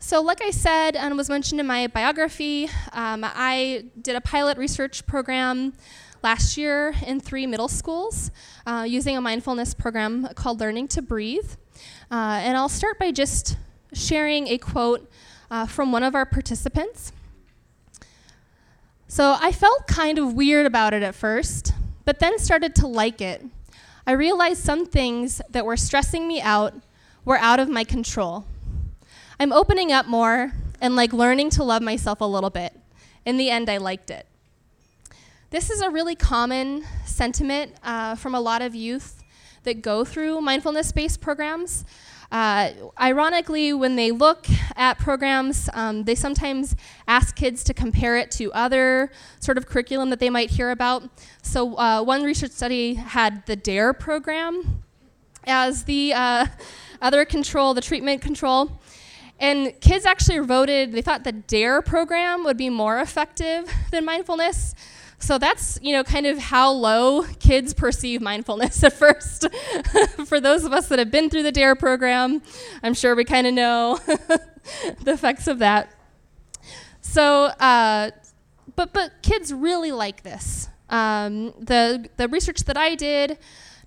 So, 0.00 0.22
like 0.22 0.40
I 0.40 0.50
said 0.50 0.94
and 0.94 1.16
was 1.16 1.28
mentioned 1.28 1.60
in 1.60 1.66
my 1.66 1.86
biography, 1.88 2.70
um, 2.92 3.24
I 3.24 3.84
did 4.00 4.14
a 4.14 4.20
pilot 4.20 4.56
research 4.56 5.06
program 5.06 5.72
last 6.22 6.56
year 6.56 6.94
in 7.06 7.20
three 7.20 7.46
middle 7.46 7.68
schools 7.68 8.30
uh, 8.66 8.84
using 8.88 9.16
a 9.16 9.20
mindfulness 9.20 9.74
program 9.74 10.28
called 10.34 10.60
Learning 10.60 10.88
to 10.88 11.02
Breathe. 11.02 11.52
Uh, 12.10 12.40
and 12.42 12.56
I'll 12.56 12.68
start 12.68 12.98
by 12.98 13.12
just 13.12 13.56
sharing 13.92 14.48
a 14.48 14.58
quote 14.58 15.10
uh, 15.50 15.66
from 15.66 15.92
one 15.92 16.02
of 16.02 16.14
our 16.14 16.26
participants. 16.26 17.12
So 19.06 19.36
I 19.40 19.52
felt 19.52 19.86
kind 19.86 20.18
of 20.18 20.34
weird 20.34 20.66
about 20.66 20.92
it 20.92 21.02
at 21.02 21.14
first, 21.14 21.72
but 22.04 22.18
then 22.18 22.38
started 22.38 22.74
to 22.76 22.86
like 22.86 23.20
it. 23.20 23.44
I 24.06 24.12
realized 24.12 24.62
some 24.62 24.86
things 24.86 25.40
that 25.50 25.64
were 25.64 25.76
stressing 25.76 26.26
me 26.26 26.40
out 26.40 26.74
were 27.24 27.38
out 27.38 27.60
of 27.60 27.68
my 27.68 27.84
control. 27.84 28.46
I'm 29.40 29.52
opening 29.52 29.92
up 29.92 30.06
more 30.06 30.52
and 30.80 30.96
like 30.96 31.12
learning 31.12 31.50
to 31.50 31.64
love 31.64 31.82
myself 31.82 32.20
a 32.20 32.24
little 32.24 32.50
bit. 32.50 32.74
In 33.24 33.36
the 33.36 33.50
end, 33.50 33.68
I 33.68 33.76
liked 33.76 34.10
it. 34.10 34.26
This 35.50 35.70
is 35.70 35.80
a 35.80 35.88
really 35.88 36.14
common 36.14 36.84
sentiment 37.06 37.72
uh, 37.82 38.16
from 38.16 38.34
a 38.34 38.40
lot 38.40 38.60
of 38.60 38.74
youth 38.74 39.24
that 39.62 39.80
go 39.80 40.04
through 40.04 40.42
mindfulness 40.42 40.92
based 40.92 41.22
programs. 41.22 41.86
Uh, 42.30 42.72
ironically, 43.00 43.72
when 43.72 43.96
they 43.96 44.10
look 44.10 44.46
at 44.76 44.98
programs, 44.98 45.70
um, 45.72 46.04
they 46.04 46.14
sometimes 46.14 46.76
ask 47.06 47.34
kids 47.34 47.64
to 47.64 47.72
compare 47.72 48.18
it 48.18 48.30
to 48.32 48.52
other 48.52 49.10
sort 49.40 49.56
of 49.56 49.66
curriculum 49.66 50.10
that 50.10 50.20
they 50.20 50.28
might 50.28 50.50
hear 50.50 50.70
about. 50.70 51.08
So, 51.40 51.78
uh, 51.78 52.02
one 52.02 52.24
research 52.24 52.50
study 52.50 52.92
had 52.92 53.46
the 53.46 53.56
DARE 53.56 53.94
program 53.94 54.84
as 55.46 55.84
the 55.84 56.12
uh, 56.12 56.46
other 57.00 57.24
control, 57.24 57.72
the 57.72 57.80
treatment 57.80 58.20
control. 58.20 58.82
And 59.40 59.72
kids 59.80 60.04
actually 60.04 60.40
voted, 60.40 60.92
they 60.92 61.00
thought 61.00 61.24
the 61.24 61.32
DARE 61.32 61.80
program 61.80 62.44
would 62.44 62.58
be 62.58 62.68
more 62.68 62.98
effective 62.98 63.72
than 63.90 64.04
mindfulness. 64.04 64.74
So 65.20 65.36
that's, 65.36 65.78
you 65.82 65.92
know, 65.92 66.04
kind 66.04 66.26
of 66.26 66.38
how 66.38 66.70
low 66.70 67.24
kids 67.40 67.74
perceive 67.74 68.20
mindfulness 68.20 68.82
at 68.84 68.92
first. 68.92 69.46
For 70.26 70.40
those 70.40 70.64
of 70.64 70.72
us 70.72 70.88
that 70.88 70.98
have 70.98 71.10
been 71.10 71.28
through 71.28 71.42
the 71.42 71.52
DARE 71.52 71.74
program, 71.74 72.42
I'm 72.82 72.94
sure 72.94 73.14
we 73.14 73.24
kind 73.24 73.46
of 73.46 73.54
know 73.54 73.98
the 74.06 75.12
effects 75.12 75.48
of 75.48 75.58
that. 75.58 75.92
So, 77.00 77.44
uh, 77.44 78.10
but, 78.76 78.92
but 78.92 79.22
kids 79.22 79.52
really 79.52 79.92
like 79.92 80.22
this. 80.22 80.68
Um, 80.88 81.52
the, 81.58 82.08
the 82.16 82.28
research 82.28 82.64
that 82.64 82.76
I 82.76 82.94
did, 82.94 83.38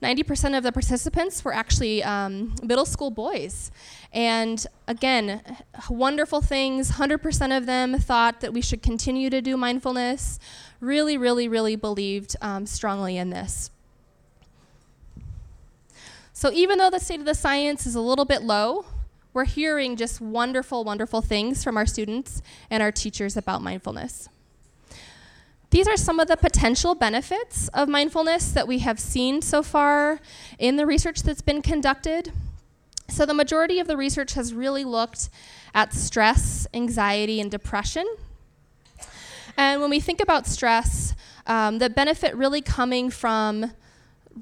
90% 0.01 0.57
of 0.57 0.63
the 0.63 0.71
participants 0.71 1.45
were 1.45 1.53
actually 1.53 2.03
um, 2.03 2.55
middle 2.63 2.85
school 2.85 3.11
boys. 3.11 3.71
And 4.11 4.65
again, 4.87 5.41
wonderful 5.89 6.41
things. 6.41 6.93
100% 6.93 7.55
of 7.55 7.65
them 7.67 7.99
thought 7.99 8.41
that 8.41 8.51
we 8.51 8.61
should 8.61 8.81
continue 8.81 9.29
to 9.29 9.41
do 9.41 9.55
mindfulness 9.57 10.39
really, 10.79 11.17
really, 11.17 11.47
really 11.47 11.75
believed 11.75 12.35
um, 12.41 12.65
strongly 12.65 13.17
in 13.17 13.29
this. 13.29 13.69
So 16.33 16.51
even 16.51 16.79
though 16.79 16.89
the 16.89 16.99
state 16.99 17.19
of 17.19 17.27
the 17.27 17.35
science 17.35 17.85
is 17.85 17.93
a 17.93 18.01
little 18.01 18.25
bit 18.25 18.41
low, 18.41 18.85
we're 19.33 19.45
hearing 19.45 19.95
just 19.95 20.19
wonderful, 20.19 20.83
wonderful 20.83 21.21
things 21.21 21.63
from 21.63 21.77
our 21.77 21.85
students 21.85 22.41
and 22.69 22.81
our 22.81 22.91
teachers 22.91 23.37
about 23.37 23.61
mindfulness. 23.61 24.27
These 25.71 25.87
are 25.87 25.97
some 25.97 26.19
of 26.19 26.27
the 26.27 26.37
potential 26.37 26.95
benefits 26.95 27.67
of 27.69 27.89
mindfulness 27.89 28.51
that 28.51 28.67
we 28.67 28.79
have 28.79 28.99
seen 28.99 29.41
so 29.41 29.63
far 29.63 30.19
in 30.59 30.75
the 30.75 30.85
research 30.85 31.23
that's 31.23 31.41
been 31.41 31.61
conducted. 31.61 32.31
So, 33.09 33.25
the 33.25 33.33
majority 33.33 33.79
of 33.79 33.87
the 33.87 33.97
research 33.97 34.33
has 34.33 34.53
really 34.53 34.85
looked 34.85 35.29
at 35.73 35.93
stress, 35.93 36.67
anxiety, 36.73 37.41
and 37.41 37.49
depression 37.49 38.05
and 39.57 39.81
when 39.81 39.89
we 39.89 39.99
think 39.99 40.21
about 40.21 40.47
stress, 40.47 41.13
um, 41.47 41.79
the 41.79 41.89
benefit 41.89 42.35
really 42.35 42.61
coming 42.61 43.09
from 43.09 43.71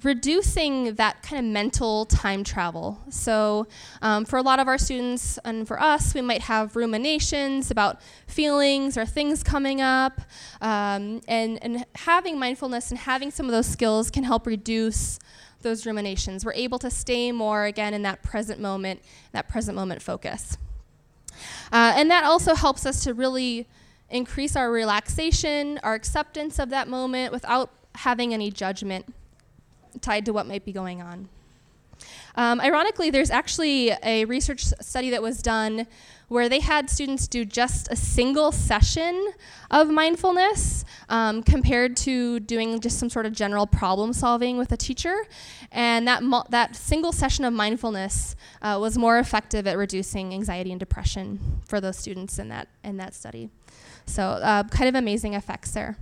reducing 0.03 0.95
that 0.95 1.21
kind 1.23 1.45
of 1.45 1.51
mental 1.51 2.05
time 2.05 2.43
travel. 2.43 2.99
So, 3.09 3.67
um, 4.01 4.25
for 4.25 4.37
a 4.37 4.41
lot 4.41 4.59
of 4.59 4.67
our 4.67 4.77
students 4.77 5.39
and 5.43 5.67
for 5.67 5.81
us, 5.81 6.13
we 6.13 6.21
might 6.21 6.41
have 6.43 6.75
ruminations 6.75 7.71
about 7.71 8.01
feelings 8.27 8.97
or 8.97 9.05
things 9.05 9.43
coming 9.43 9.81
up. 9.81 10.21
Um, 10.61 11.21
and, 11.27 11.59
and 11.61 11.85
having 11.95 12.39
mindfulness 12.39 12.91
and 12.91 12.99
having 12.99 13.31
some 13.31 13.45
of 13.45 13.51
those 13.51 13.67
skills 13.67 14.11
can 14.11 14.23
help 14.23 14.45
reduce 14.45 15.19
those 15.61 15.85
ruminations. 15.85 16.45
We're 16.45 16.53
able 16.53 16.79
to 16.79 16.89
stay 16.89 17.31
more, 17.31 17.65
again, 17.65 17.93
in 17.93 18.03
that 18.03 18.23
present 18.23 18.59
moment, 18.59 19.01
that 19.31 19.49
present 19.49 19.75
moment 19.75 20.01
focus. 20.01 20.57
Uh, 21.71 21.93
and 21.95 22.09
that 22.09 22.23
also 22.23 22.55
helps 22.55 22.85
us 22.85 23.03
to 23.03 23.13
really 23.13 23.67
increase 24.09 24.55
our 24.55 24.71
relaxation, 24.71 25.79
our 25.83 25.93
acceptance 25.93 26.59
of 26.59 26.69
that 26.69 26.87
moment 26.87 27.31
without 27.31 27.71
having 27.95 28.33
any 28.33 28.49
judgment 28.49 29.13
tied 30.01 30.25
to 30.25 30.33
what 30.33 30.47
might 30.47 30.65
be 30.65 30.71
going 30.71 31.01
on. 31.01 31.29
Um, 32.35 32.61
ironically, 32.61 33.09
there's 33.09 33.31
actually 33.31 33.91
a 34.03 34.25
research 34.25 34.65
study 34.81 35.09
that 35.09 35.21
was 35.21 35.41
done 35.41 35.87
where 36.29 36.47
they 36.47 36.59
had 36.59 36.89
students 36.89 37.27
do 37.27 37.43
just 37.43 37.87
a 37.91 37.95
single 37.95 38.51
session 38.51 39.33
of 39.71 39.89
mindfulness 39.89 40.85
um, 41.09 41.41
compared 41.41 41.97
to 41.97 42.39
doing 42.39 42.79
just 42.79 42.99
some 42.99 43.09
sort 43.09 43.25
of 43.25 43.33
general 43.33 43.65
problem 43.65 44.13
solving 44.13 44.57
with 44.57 44.71
a 44.71 44.77
teacher. 44.77 45.25
And 45.71 46.07
that, 46.07 46.21
that 46.49 46.75
single 46.75 47.11
session 47.11 47.45
of 47.45 47.53
mindfulness 47.53 48.35
uh, 48.61 48.77
was 48.79 48.97
more 48.97 49.17
effective 49.17 49.65
at 49.65 49.75
reducing 49.77 50.33
anxiety 50.33 50.71
and 50.71 50.79
depression 50.79 51.61
for 51.65 51.81
those 51.81 51.97
students 51.97 52.37
in 52.37 52.49
that, 52.49 52.67
in 52.83 52.97
that 52.97 53.15
study. 53.15 53.49
So, 54.05 54.23
uh, 54.23 54.63
kind 54.63 54.87
of 54.87 54.95
amazing 54.95 55.33
effects 55.33 55.71
there. 55.71 55.97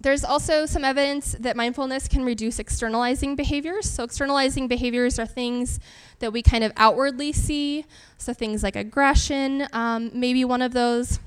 There's 0.00 0.24
also 0.24 0.64
some 0.64 0.84
evidence 0.84 1.36
that 1.38 1.56
mindfulness 1.56 2.08
can 2.08 2.24
reduce 2.24 2.58
externalizing 2.58 3.36
behaviors. 3.36 3.88
So, 3.88 4.04
externalizing 4.04 4.66
behaviors 4.66 5.18
are 5.18 5.26
things 5.26 5.78
that 6.20 6.32
we 6.32 6.42
kind 6.42 6.64
of 6.64 6.72
outwardly 6.76 7.32
see. 7.32 7.84
So, 8.16 8.32
things 8.32 8.62
like 8.62 8.76
aggression, 8.76 9.66
um, 9.72 10.10
maybe 10.14 10.44
one 10.44 10.62
of 10.62 10.72
those 10.72 11.18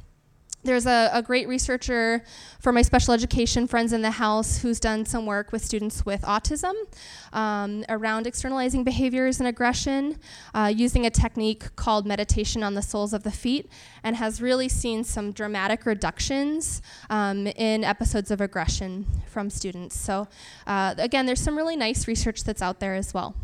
there's 0.63 0.86
a, 0.86 1.10
a, 1.13 1.22
great 1.22 1.48
researcher 1.48 2.24
for 2.60 2.72
my 2.72 2.82
special 2.82 3.13
education 3.13 3.67
friends 3.67 3.93
in 3.93 4.01
the 4.01 4.12
house 4.12 4.60
who's 4.60 4.79
done 4.79 5.05
some 5.05 5.25
work 5.25 5.51
with 5.51 5.63
students 5.63 6.05
with 6.05 6.22
autism 6.22 6.74
um, 7.34 7.84
around 7.89 8.25
externalizing 8.27 8.84
behaviors 8.84 9.39
and 9.39 9.48
aggression 9.48 10.17
uh, 10.53 10.72
using 10.74 11.05
a 11.05 11.10
technique 11.10 11.75
called 11.75 12.05
meditation 12.05 12.63
on 12.63 12.74
the 12.74 12.82
soles 12.82 13.13
of 13.13 13.24
the 13.24 13.32
feet 13.32 13.70
and 14.03 14.15
has 14.15 14.41
really 14.41 14.70
seen 14.70 15.03
some 15.03 15.32
dramatic 15.32 15.86
reductions 15.86 16.82
um, 17.10 17.48
in 17.48 17.84
episodes 17.84 18.32
of 18.32 18.41
aggression 18.41 19.05
from 19.27 19.50
students. 19.50 19.98
So, 19.98 20.27
uh, 20.67 20.96
again, 20.98 21.25
there's 21.25 21.41
some 21.41 21.58
really 21.58 21.75
nice 21.75 22.08
research 22.08 22.43
that's 22.43 22.62
out 22.62 22.79
there 22.79 22.96
as 22.96 23.13
well. 23.13 23.36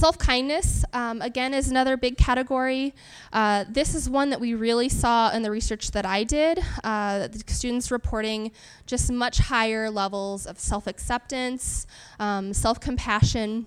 Self 0.00 0.16
kindness, 0.16 0.82
um, 0.94 1.20
again, 1.20 1.52
is 1.52 1.68
another 1.68 1.94
big 1.98 2.16
category. 2.16 2.94
Uh, 3.34 3.66
this 3.68 3.94
is 3.94 4.08
one 4.08 4.30
that 4.30 4.40
we 4.40 4.54
really 4.54 4.88
saw 4.88 5.30
in 5.30 5.42
the 5.42 5.50
research 5.50 5.90
that 5.90 6.06
I 6.06 6.24
did. 6.24 6.58
Uh, 6.82 7.28
students 7.46 7.90
reporting 7.90 8.50
just 8.86 9.12
much 9.12 9.36
higher 9.36 9.90
levels 9.90 10.46
of 10.46 10.58
self 10.58 10.86
acceptance, 10.86 11.86
um, 12.18 12.54
self 12.54 12.80
compassion. 12.80 13.66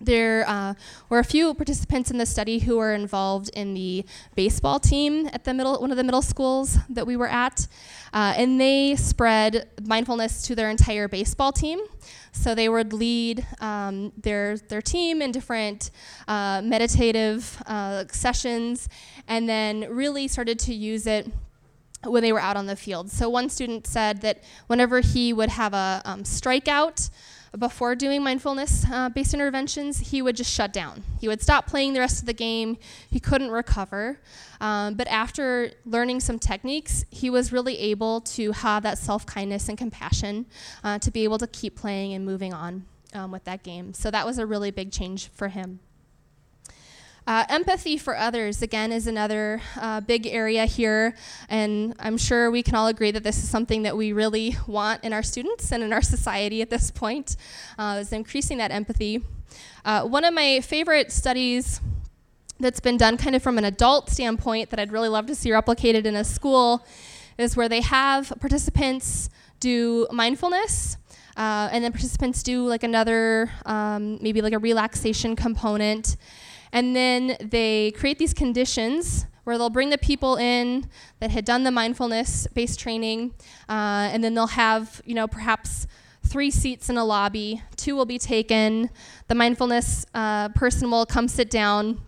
There 0.00 0.48
uh, 0.48 0.74
were 1.10 1.18
a 1.18 1.24
few 1.24 1.52
participants 1.52 2.10
in 2.10 2.16
the 2.16 2.24
study 2.24 2.60
who 2.60 2.78
were 2.78 2.94
involved 2.94 3.50
in 3.54 3.74
the 3.74 4.06
baseball 4.34 4.80
team 4.80 5.28
at 5.32 5.44
the 5.44 5.52
middle, 5.52 5.78
one 5.78 5.90
of 5.90 5.98
the 5.98 6.04
middle 6.04 6.22
schools 6.22 6.78
that 6.88 7.06
we 7.06 7.16
were 7.16 7.28
at, 7.28 7.68
uh, 8.14 8.32
and 8.36 8.58
they 8.58 8.96
spread 8.96 9.68
mindfulness 9.82 10.42
to 10.42 10.54
their 10.54 10.70
entire 10.70 11.06
baseball 11.06 11.52
team. 11.52 11.80
So 12.32 12.54
they 12.54 12.68
would 12.68 12.94
lead 12.94 13.46
um, 13.60 14.12
their 14.16 14.56
their 14.56 14.80
team 14.80 15.20
in 15.20 15.32
different 15.32 15.90
uh, 16.26 16.62
meditative 16.64 17.62
uh, 17.66 18.04
sessions, 18.10 18.88
and 19.28 19.48
then 19.48 19.86
really 19.90 20.28
started 20.28 20.58
to 20.60 20.74
use 20.74 21.06
it 21.06 21.30
when 22.04 22.22
they 22.22 22.32
were 22.32 22.40
out 22.40 22.56
on 22.56 22.66
the 22.66 22.76
field. 22.76 23.10
So 23.10 23.28
one 23.28 23.50
student 23.50 23.86
said 23.86 24.22
that 24.22 24.42
whenever 24.66 25.00
he 25.00 25.34
would 25.34 25.50
have 25.50 25.74
a 25.74 26.00
um, 26.06 26.22
strikeout 26.22 27.10
before 27.58 27.94
doing 27.94 28.22
mindfulness 28.22 28.84
uh, 28.90 29.08
based 29.08 29.34
interventions, 29.34 29.98
he 30.10 30.22
would 30.22 30.36
just 30.36 30.52
shut 30.52 30.72
down. 30.72 31.02
He 31.20 31.26
would 31.26 31.42
stop 31.42 31.66
playing 31.66 31.94
the 31.94 32.00
rest 32.00 32.20
of 32.20 32.26
the 32.26 32.32
game. 32.32 32.78
He 33.10 33.18
couldn't 33.18 33.50
recover. 33.50 34.20
Um, 34.60 34.94
but 34.94 35.08
after 35.08 35.72
learning 35.84 36.20
some 36.20 36.38
techniques, 36.38 37.04
he 37.10 37.30
was 37.30 37.52
really 37.52 37.76
able 37.78 38.20
to 38.22 38.52
have 38.52 38.82
that 38.84 38.98
self 38.98 39.26
kindness 39.26 39.68
and 39.68 39.76
compassion 39.76 40.46
uh, 40.84 40.98
to 41.00 41.10
be 41.10 41.24
able 41.24 41.38
to 41.38 41.46
keep 41.46 41.76
playing 41.76 42.12
and 42.12 42.24
moving 42.24 42.54
on 42.54 42.86
um, 43.14 43.32
with 43.32 43.44
that 43.44 43.62
game. 43.62 43.94
So 43.94 44.10
that 44.10 44.24
was 44.24 44.38
a 44.38 44.46
really 44.46 44.70
big 44.70 44.92
change 44.92 45.28
for 45.28 45.48
him. 45.48 45.80
Uh, 47.30 47.44
empathy 47.48 47.96
for 47.96 48.16
others, 48.16 48.60
again, 48.60 48.90
is 48.90 49.06
another 49.06 49.62
uh, 49.80 50.00
big 50.00 50.26
area 50.26 50.64
here, 50.64 51.14
and 51.48 51.94
I'm 52.00 52.18
sure 52.18 52.50
we 52.50 52.60
can 52.60 52.74
all 52.74 52.88
agree 52.88 53.12
that 53.12 53.22
this 53.22 53.36
is 53.36 53.48
something 53.48 53.84
that 53.84 53.96
we 53.96 54.12
really 54.12 54.56
want 54.66 55.04
in 55.04 55.12
our 55.12 55.22
students 55.22 55.70
and 55.70 55.84
in 55.84 55.92
our 55.92 56.02
society 56.02 56.60
at 56.60 56.70
this 56.70 56.90
point, 56.90 57.36
uh, 57.78 57.98
is 58.00 58.12
increasing 58.12 58.58
that 58.58 58.72
empathy. 58.72 59.22
Uh, 59.84 60.02
one 60.02 60.24
of 60.24 60.34
my 60.34 60.60
favorite 60.60 61.12
studies 61.12 61.80
that's 62.58 62.80
been 62.80 62.96
done 62.96 63.16
kind 63.16 63.36
of 63.36 63.44
from 63.44 63.58
an 63.58 63.64
adult 63.64 64.10
standpoint 64.10 64.70
that 64.70 64.80
I'd 64.80 64.90
really 64.90 65.08
love 65.08 65.26
to 65.26 65.36
see 65.36 65.50
replicated 65.50 66.06
in 66.06 66.16
a 66.16 66.24
school 66.24 66.84
is 67.38 67.56
where 67.56 67.68
they 67.68 67.82
have 67.82 68.32
participants 68.40 69.30
do 69.60 70.08
mindfulness 70.10 70.96
uh, 71.36 71.68
and 71.70 71.84
then 71.84 71.92
participants 71.92 72.42
do 72.42 72.66
like 72.66 72.82
another, 72.82 73.52
um, 73.66 74.18
maybe 74.20 74.42
like 74.42 74.52
a 74.52 74.58
relaxation 74.58 75.36
component. 75.36 76.16
And 76.72 76.94
then 76.94 77.36
they 77.40 77.92
create 77.92 78.18
these 78.18 78.34
conditions 78.34 79.26
where 79.44 79.58
they'll 79.58 79.70
bring 79.70 79.90
the 79.90 79.98
people 79.98 80.36
in 80.36 80.88
that 81.18 81.30
had 81.30 81.44
done 81.44 81.64
the 81.64 81.70
mindfulness 81.70 82.46
based 82.54 82.78
training, 82.78 83.34
uh, 83.68 84.10
and 84.12 84.22
then 84.22 84.34
they'll 84.34 84.46
have, 84.46 85.00
you 85.04 85.14
know, 85.14 85.26
perhaps 85.26 85.86
three 86.24 86.50
seats 86.50 86.88
in 86.88 86.96
a 86.96 87.04
lobby. 87.04 87.62
Two 87.76 87.96
will 87.96 88.04
be 88.04 88.18
taken. 88.18 88.90
The 89.28 89.34
mindfulness 89.34 90.06
uh, 90.14 90.50
person 90.50 90.90
will 90.90 91.06
come 91.06 91.26
sit 91.26 91.50
down, 91.50 92.00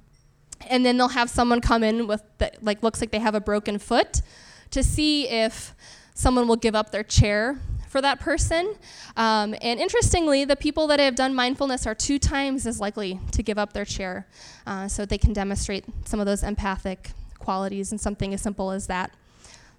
and 0.68 0.84
then 0.84 0.96
they'll 0.98 1.08
have 1.08 1.30
someone 1.30 1.60
come 1.60 1.82
in 1.82 2.06
with, 2.06 2.22
the, 2.38 2.52
like, 2.60 2.82
looks 2.82 3.00
like 3.00 3.10
they 3.10 3.18
have 3.18 3.34
a 3.34 3.40
broken 3.40 3.78
foot 3.78 4.22
to 4.70 4.82
see 4.82 5.28
if 5.28 5.74
someone 6.14 6.46
will 6.46 6.56
give 6.56 6.74
up 6.74 6.92
their 6.92 7.02
chair 7.02 7.58
for 7.92 8.00
that 8.00 8.18
person. 8.20 8.74
Um, 9.18 9.54
and 9.60 9.78
interestingly, 9.78 10.46
the 10.46 10.56
people 10.56 10.86
that 10.86 10.98
have 10.98 11.14
done 11.14 11.34
mindfulness 11.34 11.86
are 11.86 11.94
two 11.94 12.18
times 12.18 12.66
as 12.66 12.80
likely 12.80 13.20
to 13.32 13.42
give 13.42 13.58
up 13.58 13.74
their 13.74 13.84
chair. 13.84 14.26
Uh, 14.66 14.88
so 14.88 15.04
they 15.04 15.18
can 15.18 15.34
demonstrate 15.34 15.84
some 16.06 16.18
of 16.18 16.24
those 16.24 16.42
empathic 16.42 17.10
qualities 17.38 17.92
in 17.92 17.98
something 17.98 18.32
as 18.32 18.40
simple 18.40 18.70
as 18.70 18.86
that. 18.86 19.12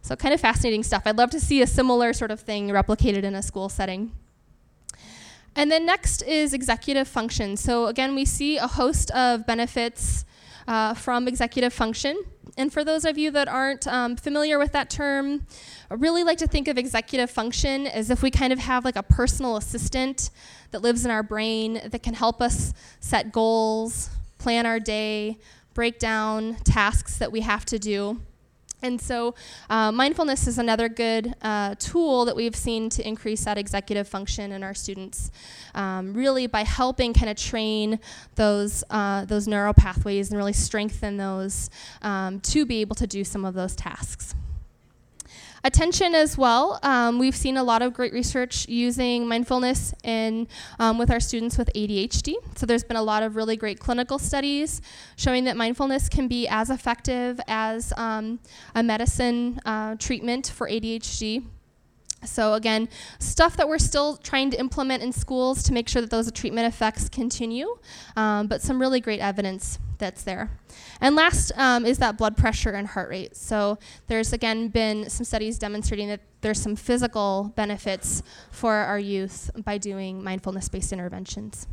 So, 0.04 0.16
kind 0.16 0.34
of 0.34 0.40
fascinating 0.40 0.84
stuff. 0.84 1.04
I'd 1.06 1.18
love 1.18 1.32
to 1.32 1.40
see 1.40 1.64
a 1.64 1.68
similar 1.68 2.14
sort 2.14 2.30
of 2.30 2.40
thing 2.40 2.70
replicated 2.70 3.24
in 3.24 3.34
a 3.34 3.42
school 3.42 3.68
setting. 3.68 4.12
And 5.56 5.72
then 5.72 5.86
next 5.86 6.22
is 6.24 6.54
executive 6.54 7.08
function. 7.08 7.58
So, 7.58 7.88
again, 7.88 8.14
we 8.14 8.26
see 8.26 8.58
a 8.58 8.68
host 8.68 9.10
of 9.12 9.48
benefits 9.48 10.26
uh, 10.68 10.94
from 10.94 11.28
executive 11.28 11.74
function. 11.74 12.22
And 12.58 12.72
for 12.72 12.84
those 12.84 13.04
of 13.04 13.18
you 13.18 13.32
that 13.32 13.48
aren't 13.48 13.88
um, 13.88 14.16
familiar 14.16 14.60
with 14.60 14.72
that 14.74 14.90
term, 14.90 15.48
I 15.90 15.96
really 15.96 16.24
like 16.24 16.38
to 16.40 16.48
think 16.48 16.68
of 16.68 16.78
executive 16.78 17.32
function 17.32 17.88
as 17.88 18.10
if 18.10 18.22
we 18.22 18.30
kind 18.30 18.54
of 18.54 18.60
have 18.60 18.86
like 18.86 18.96
a 18.96 19.04
personal 19.04 19.58
assistant 19.58 20.30
that 20.72 20.82
lives 20.82 21.04
in 21.04 21.12
our 21.12 21.24
brain 21.24 21.82
that 21.86 22.04
can 22.04 22.14
help 22.14 22.42
us 22.42 22.74
set 23.00 23.32
goals, 23.32 24.10
plan 24.38 24.66
our 24.66 24.80
day, 24.80 25.38
break 25.74 25.98
down 25.98 26.56
tasks 26.64 27.18
that 27.18 27.32
we 27.32 27.42
have 27.42 27.66
to 27.66 27.80
do. 27.80 28.20
And 28.84 29.00
so, 29.00 29.34
uh, 29.70 29.94
mindfulness 29.94 30.46
is 30.46 30.60
another 30.60 30.90
good 30.90 31.34
uh, 31.42 31.76
tool 31.80 32.26
that 32.26 32.36
we've 32.36 32.56
seen 32.56 32.90
to 32.90 33.08
increase 33.08 33.46
that 33.46 33.58
executive 33.58 34.10
function 34.10 34.52
in 34.52 34.62
our 34.62 34.74
students, 34.74 35.32
um, 35.74 36.14
really 36.14 36.48
by 36.48 36.64
helping 36.64 37.14
kind 37.14 37.30
of 37.30 37.38
train 37.38 38.00
those 38.36 38.84
uh, 38.90 39.24
those 39.24 39.48
neural 39.48 39.74
pathways 39.74 40.30
and 40.30 40.38
really 40.38 40.54
strengthen 40.54 41.16
those 41.16 41.70
um, 42.02 42.42
to 42.42 42.66
be 42.66 42.82
able 42.82 42.96
to 42.96 43.08
do 43.08 43.24
some 43.24 43.46
of 43.46 43.54
those 43.54 43.74
tasks. 43.74 44.36
Attention 45.66 46.14
as 46.14 46.38
well. 46.38 46.78
Um, 46.84 47.20
we've 47.20 47.36
seen 47.36 47.56
a 47.56 47.64
lot 47.64 47.82
of 47.82 47.94
great 47.94 48.12
research 48.12 48.68
using 48.68 49.26
mindfulness 49.26 49.94
in, 50.04 50.50
um, 50.78 50.98
with 50.98 51.10
our 51.10 51.22
students 51.22 51.58
with 51.58 51.72
ADHD. 51.74 52.34
So 52.58 52.66
there's 52.66 52.84
been 52.84 52.98
a 52.98 53.02
lot 53.02 53.24
of 53.24 53.38
really 53.38 53.56
great 53.56 53.80
clinical 53.80 54.20
studies 54.20 54.82
showing 55.16 55.46
that 55.46 55.56
mindfulness 55.56 56.10
can 56.10 56.28
be 56.28 56.50
as 56.50 56.70
effective 56.70 57.40
as 57.48 57.94
um, 57.96 58.40
a 58.76 58.84
medicine 58.84 59.62
uh, 59.66 59.96
treatment 59.96 60.48
for 60.48 60.68
ADHD. 60.68 61.46
So 62.26 62.54
again, 62.54 62.90
stuff 63.20 63.58
that 63.58 63.68
we're 63.68 63.78
still 63.78 64.18
trying 64.18 64.52
to 64.52 64.60
implement 64.60 65.04
in 65.04 65.12
schools 65.12 65.64
to 65.64 65.74
make 65.74 65.88
sure 65.90 66.02
that 66.02 66.12
those 66.12 66.32
treatment 66.32 66.68
effects 66.68 67.10
continue, 67.10 67.78
um, 68.16 68.48
but 68.48 68.62
some 68.62 68.80
really 68.80 69.00
great 69.00 69.20
evidence 69.20 69.80
that's 69.98 70.24
there. 70.24 70.50
And 71.00 71.16
last 71.16 71.52
um, 71.56 71.86
is 71.86 71.98
that 72.00 72.18
blood 72.18 72.36
pressure 72.36 72.72
and 72.72 72.88
heart 72.88 73.10
rate. 73.10 73.36
So 73.36 73.78
there's 74.08 74.34
again 74.34 74.68
been 74.68 75.10
some 75.10 75.24
studies 75.24 75.58
demonstrating 75.58 76.10
that 76.10 76.22
there's 76.42 76.62
some 76.62 76.76
physical 76.76 77.54
benefits 77.56 78.22
for 78.52 78.74
our 78.74 79.00
youth 79.00 79.50
by 79.64 79.78
doing 79.78 80.24
mindfulness-based 80.24 80.92
interventions. 80.92 81.68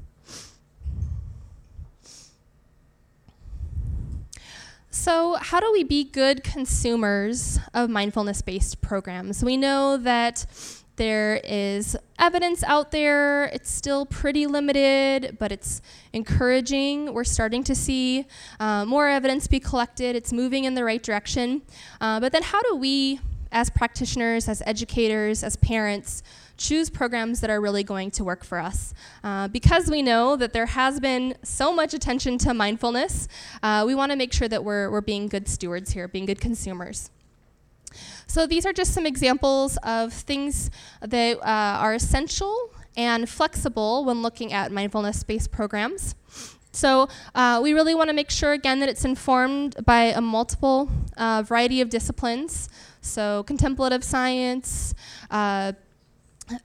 So, 4.93 5.35
how 5.35 5.61
do 5.61 5.71
we 5.71 5.85
be 5.85 6.03
good 6.03 6.43
consumers 6.43 7.61
of 7.73 7.89
mindfulness 7.89 8.43
based 8.43 8.81
programs? 8.81 9.45
We 9.45 9.57
know 9.57 9.97
that 9.99 10.45
there 10.97 11.41
is 11.45 11.97
evidence 12.19 12.65
out 12.65 12.91
there. 12.91 13.45
It's 13.47 13.71
still 13.71 14.05
pretty 14.05 14.49
limited, 14.49 15.37
but 15.39 15.53
it's 15.53 15.81
encouraging. 16.13 17.15
We're 17.15 17.23
starting 17.23 17.63
to 17.65 17.75
see 17.77 18.27
uh, 18.59 18.85
more 18.85 19.09
evidence 19.09 19.47
be 19.47 19.61
collected. 19.61 20.17
It's 20.17 20.33
moving 20.33 20.65
in 20.65 20.75
the 20.75 20.83
right 20.83 21.03
direction. 21.03 21.63
Uh, 22.01 22.19
but 22.19 22.33
then, 22.33 22.43
how 22.43 22.61
do 22.63 22.75
we, 22.75 23.21
as 23.53 23.71
practitioners, 23.71 24.49
as 24.49 24.61
educators, 24.67 25.45
as 25.45 25.55
parents, 25.55 26.25
choose 26.61 26.91
programs 26.91 27.41
that 27.41 27.51
are 27.51 27.61
really 27.61 27.83
going 27.83 28.11
to 28.13 28.23
work 28.23 28.45
for 28.45 28.59
us. 28.59 28.93
Uh, 29.25 29.49
because 29.49 29.91
we 29.91 30.03
know 30.03 30.37
that 30.37 30.53
there 30.53 30.67
has 30.67 31.01
been 31.01 31.35
so 31.43 31.73
much 31.73 31.95
attention 31.95 32.37
to 32.39 32.53
mindfulness, 32.53 33.27
uh, 33.63 33.83
we 33.87 33.95
want 33.95 34.13
to 34.13 34.17
make 34.17 34.33
sure 34.33 34.47
that 34.47 34.63
we're, 34.63 34.91
we're 34.93 35.01
being 35.01 35.27
good 35.27 35.49
stewards 35.49 35.93
here, 35.93 36.07
being 36.07 36.27
good 36.27 36.41
consumers. 36.41 37.11
So 38.27 38.47
these 38.47 38.65
are 38.67 38.73
just 38.73 38.93
some 38.93 39.07
examples 39.07 39.79
of 39.83 40.13
things 40.13 40.71
that 41.01 41.39
uh, 41.39 41.85
are 41.85 41.95
essential 41.95 42.55
and 42.97 43.29
flexible 43.29 44.05
when 44.05 44.23
looking 44.23 44.53
at 44.53 44.71
mindfulness-based 44.71 45.51
programs. 45.51 46.15
So 46.73 47.09
uh, 47.35 47.59
we 47.63 47.73
really 47.73 47.95
want 47.95 48.11
to 48.11 48.15
make 48.15 48.31
sure, 48.31 48.53
again, 48.53 48.79
that 48.81 48.89
it's 48.89 49.05
informed 49.05 49.85
by 49.85 50.03
a 50.03 50.21
multiple 50.21 50.89
uh, 51.17 51.43
variety 51.43 51.81
of 51.81 51.89
disciplines. 51.89 52.69
So 53.01 53.43
contemplative 53.45 54.05
science, 54.05 54.95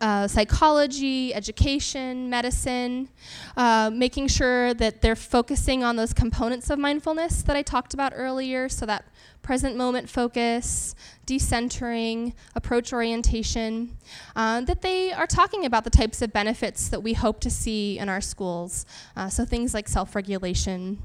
uh, 0.01 0.27
psychology, 0.27 1.33
education, 1.33 2.29
medicine, 2.29 3.09
uh, 3.57 3.89
making 3.93 4.27
sure 4.27 4.73
that 4.73 5.01
they're 5.01 5.15
focusing 5.15 5.83
on 5.83 5.95
those 5.95 6.13
components 6.13 6.69
of 6.69 6.79
mindfulness 6.79 7.41
that 7.43 7.55
I 7.55 7.61
talked 7.61 7.93
about 7.93 8.13
earlier. 8.15 8.69
So, 8.69 8.85
that 8.85 9.05
present 9.41 9.77
moment 9.77 10.09
focus, 10.09 10.95
decentering, 11.27 12.33
approach 12.55 12.91
orientation, 12.91 13.97
uh, 14.35 14.61
that 14.61 14.81
they 14.81 15.11
are 15.11 15.27
talking 15.27 15.65
about 15.65 15.83
the 15.83 15.89
types 15.89 16.21
of 16.21 16.33
benefits 16.33 16.89
that 16.89 17.01
we 17.01 17.13
hope 17.13 17.39
to 17.41 17.49
see 17.49 17.99
in 17.99 18.09
our 18.09 18.21
schools. 18.21 18.85
Uh, 19.15 19.29
so, 19.29 19.45
things 19.45 19.73
like 19.73 19.87
self 19.87 20.15
regulation, 20.15 20.99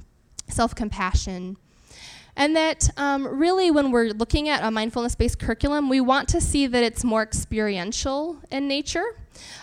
self 0.49 0.75
compassion. 0.75 1.57
And 2.40 2.57
that 2.57 2.88
um, 2.96 3.26
really, 3.38 3.70
when 3.70 3.90
we're 3.90 4.12
looking 4.12 4.48
at 4.48 4.64
a 4.64 4.70
mindfulness 4.70 5.14
based 5.14 5.38
curriculum, 5.38 5.90
we 5.90 6.00
want 6.00 6.26
to 6.31 6.40
see 6.40 6.66
that 6.66 6.83
it's 6.83 7.05
more 7.05 7.22
experiential 7.22 8.38
in 8.50 8.66
nature 8.66 9.05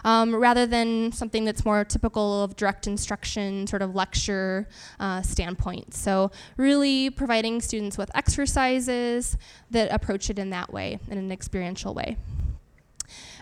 um, 0.05 0.35
rather 0.35 0.67
than 0.67 1.11
something 1.11 1.43
that's 1.43 1.65
more 1.65 1.83
typical 1.83 2.43
of 2.43 2.55
direct 2.55 2.85
instruction, 2.85 3.65
sort 3.65 3.81
of 3.81 3.95
lecture 3.95 4.67
uh, 4.99 5.23
standpoint. 5.23 5.95
So, 5.95 6.29
really 6.55 7.09
providing 7.09 7.61
students 7.61 7.97
with 7.97 8.11
exercises 8.15 9.37
that 9.71 9.91
approach 9.91 10.29
it 10.29 10.37
in 10.37 10.51
that 10.51 10.71
way, 10.71 10.99
in 11.09 11.17
an 11.17 11.31
experiential 11.31 11.95
way. 11.95 12.15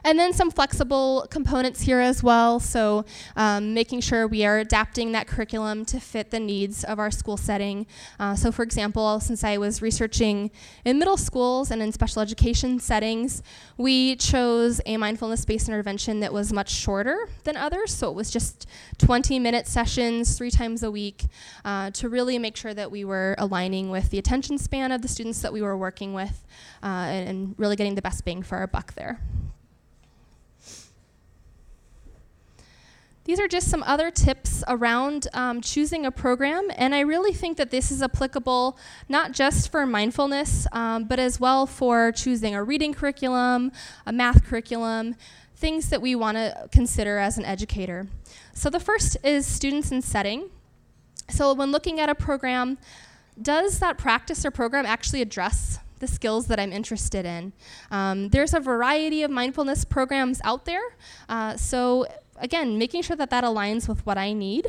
And 0.05 0.19
then 0.19 0.33
some 0.33 0.51
flexible 0.51 1.25
components 1.31 1.81
here 1.81 1.99
as 1.99 2.21
well. 2.21 2.59
So 2.59 3.05
um, 3.35 3.73
making 3.73 4.01
sure 4.01 4.27
we 4.27 4.45
are 4.45 4.59
adapting 4.59 5.13
that 5.13 5.25
curriculum 5.25 5.83
to 5.85 5.99
fit 5.99 6.29
the 6.29 6.39
needs 6.39 6.83
of 6.83 6.99
our 6.99 7.09
school 7.09 7.37
setting. 7.37 7.87
Uh, 8.19 8.35
so 8.35 8.51
for 8.51 8.61
example, 8.61 9.19
since 9.19 9.43
I 9.43 9.57
was 9.57 9.81
researching 9.81 10.51
in 10.85 10.99
middle 10.99 11.17
schools 11.17 11.71
and 11.71 11.81
in 11.81 11.91
special 11.91 12.21
education 12.21 12.79
settings, 12.79 13.41
we 13.77 14.15
chose 14.17 14.79
a 14.85 14.95
mindfulness-based 14.97 15.67
intervention 15.67 16.19
that 16.19 16.31
was 16.31 16.53
much 16.53 16.69
shorter 16.69 17.27
than 17.43 17.57
others. 17.57 17.91
So 17.91 18.07
it 18.07 18.15
was 18.15 18.29
just 18.29 18.67
20 18.99 19.39
minute 19.39 19.65
sessions 19.65 20.37
three 20.37 20.51
times 20.51 20.83
a 20.83 20.91
week 20.91 21.25
uh, 21.65 21.89
to 21.91 22.09
really 22.09 22.37
make 22.37 22.55
sure 22.57 22.75
that 22.75 22.91
we 22.91 23.03
were 23.03 23.33
aligning 23.39 23.89
with 23.89 24.11
the 24.11 24.19
attention 24.19 24.59
span 24.59 24.91
of 24.91 25.01
the 25.01 25.07
students 25.07 25.41
that 25.41 25.51
we 25.51 25.63
were 25.63 25.75
working 25.75 26.13
with 26.13 26.45
uh, 26.83 26.85
and, 26.85 27.27
and 27.27 27.55
really 27.57 27.75
getting 27.75 27.95
the 27.95 28.03
best 28.03 28.23
bang 28.23 28.43
for 28.43 28.59
our 28.59 28.67
buck 28.67 28.93
there. 28.93 29.19
These 33.25 33.39
are 33.39 33.47
just 33.47 33.69
some 33.69 33.83
other 33.83 34.11
tips 34.11 34.63
around 34.67 35.27
um, 35.33 35.59
choosing 35.59 36.05
a 36.05 36.11
program, 36.11 36.67
and 36.75 36.95
I 36.95 37.01
really 37.01 37.33
think 37.33 37.57
that 37.57 37.71
this 37.71 37.91
is 37.91 38.01
applicable 38.01 38.77
not 39.09 39.31
just 39.31 39.71
for 39.71 39.85
mindfulness, 39.85 40.67
um, 40.71 41.05
but 41.05 41.19
as 41.19 41.39
well 41.39 41.65
for 41.65 42.11
choosing 42.11 42.55
a 42.55 42.63
reading 42.63 42.93
curriculum, 42.93 43.71
a 44.05 44.13
math 44.13 44.45
curriculum, 44.45 45.15
things 45.55 45.89
that 45.89 46.01
we 46.01 46.13
want 46.15 46.38
to 46.38 46.69
consider 46.71 47.17
as 47.17 47.38
an 47.38 47.45
educator. 47.45 48.07
So 48.53 48.69
the 48.69 48.79
first 48.79 49.17
is 49.23 49.45
students 49.45 49.91
and 49.91 50.03
setting. 50.03 50.51
So 51.29 51.53
when 51.53 51.71
looking 51.71 51.99
at 51.99 52.09
a 52.09 52.15
program, 52.15 52.77
does 53.41 53.79
that 53.79 53.97
practice 53.97 54.45
or 54.45 54.51
program 54.51 54.85
actually 54.85 55.21
address 55.21 55.79
the 55.99 56.07
skills 56.07 56.47
that 56.47 56.59
I'm 56.59 56.71
interested 56.71 57.25
in? 57.25 57.53
Um, 57.89 58.29
there's 58.29 58.53
a 58.53 58.59
variety 58.59 59.23
of 59.23 59.31
mindfulness 59.31 59.83
programs 59.83 60.41
out 60.43 60.65
there. 60.65 60.95
Uh, 61.27 61.57
so 61.57 62.05
again, 62.37 62.77
making 62.77 63.01
sure 63.01 63.15
that 63.15 63.29
that 63.29 63.43
aligns 63.43 63.87
with 63.87 64.05
what 64.05 64.17
I 64.17 64.33
need. 64.33 64.67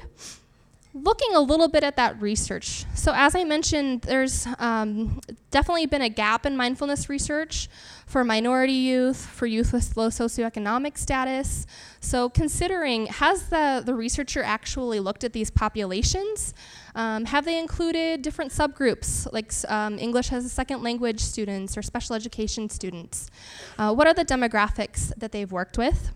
Looking 0.95 1.35
a 1.35 1.41
little 1.41 1.69
bit 1.69 1.85
at 1.85 1.97
that 1.97 2.23
research. 2.23 2.87
So, 2.95 3.13
as 3.15 3.35
I 3.35 3.45
mentioned, 3.45 4.03
there's 4.03 4.47
um, 4.59 5.21
definitely 5.51 5.85
been 5.85 6.01
a 6.01 6.09
gap 6.09 6.47
in 6.47 6.57
mindfulness 6.57 7.11
research 7.11 7.69
for 8.07 8.25
minority 8.25 8.73
youth, 8.73 9.27
for 9.27 9.45
youth 9.45 9.75
with 9.75 9.95
low 9.99 10.09
socioeconomic 10.09 10.97
status. 10.97 11.67
So, 12.01 12.31
considering 12.31 13.07
has 13.07 13.51
the, 13.51 13.83
the 13.85 13.93
researcher 13.93 14.43
actually 14.43 14.99
looked 14.99 15.23
at 15.23 15.35
these 15.35 15.51
populations? 15.51 16.55
Um, 16.95 17.27
have 17.27 17.45
they 17.45 17.59
included 17.59 18.23
different 18.23 18.51
subgroups, 18.53 19.31
like 19.35 19.53
um, 19.71 19.99
English 19.99 20.33
as 20.33 20.47
a 20.47 20.49
second 20.49 20.83
language 20.83 21.21
students 21.21 21.77
or 21.77 21.83
special 21.83 22.17
education 22.17 22.71
students? 22.71 23.31
Uh, 23.77 23.93
what 23.93 24.07
are 24.07 24.15
the 24.15 24.25
demographics 24.25 25.13
that 25.19 25.31
they've 25.31 25.53
worked 25.53 25.77
with? 25.77 26.11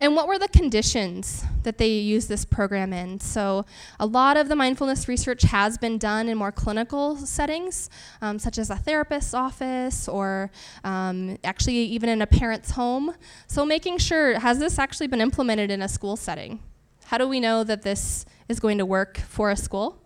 And 0.00 0.14
what 0.14 0.28
were 0.28 0.38
the 0.38 0.48
conditions 0.48 1.42
that 1.64 1.78
they 1.78 1.88
used 1.88 2.28
this 2.28 2.44
program 2.44 2.92
in? 2.92 3.18
So, 3.18 3.64
a 3.98 4.06
lot 4.06 4.36
of 4.36 4.48
the 4.48 4.54
mindfulness 4.54 5.08
research 5.08 5.42
has 5.42 5.76
been 5.76 5.98
done 5.98 6.28
in 6.28 6.38
more 6.38 6.52
clinical 6.52 7.16
settings, 7.16 7.90
um, 8.22 8.38
such 8.38 8.58
as 8.58 8.70
a 8.70 8.76
therapist's 8.76 9.34
office 9.34 10.06
or 10.06 10.52
um, 10.84 11.36
actually 11.42 11.74
even 11.74 12.08
in 12.08 12.22
a 12.22 12.28
parent's 12.28 12.70
home. 12.70 13.12
So, 13.48 13.66
making 13.66 13.98
sure 13.98 14.38
has 14.38 14.60
this 14.60 14.78
actually 14.78 15.08
been 15.08 15.20
implemented 15.20 15.70
in 15.70 15.82
a 15.82 15.88
school 15.88 16.16
setting? 16.16 16.60
How 17.06 17.18
do 17.18 17.26
we 17.26 17.40
know 17.40 17.64
that 17.64 17.82
this 17.82 18.24
is 18.48 18.60
going 18.60 18.78
to 18.78 18.86
work 18.86 19.18
for 19.18 19.50
a 19.50 19.56
school? 19.56 20.00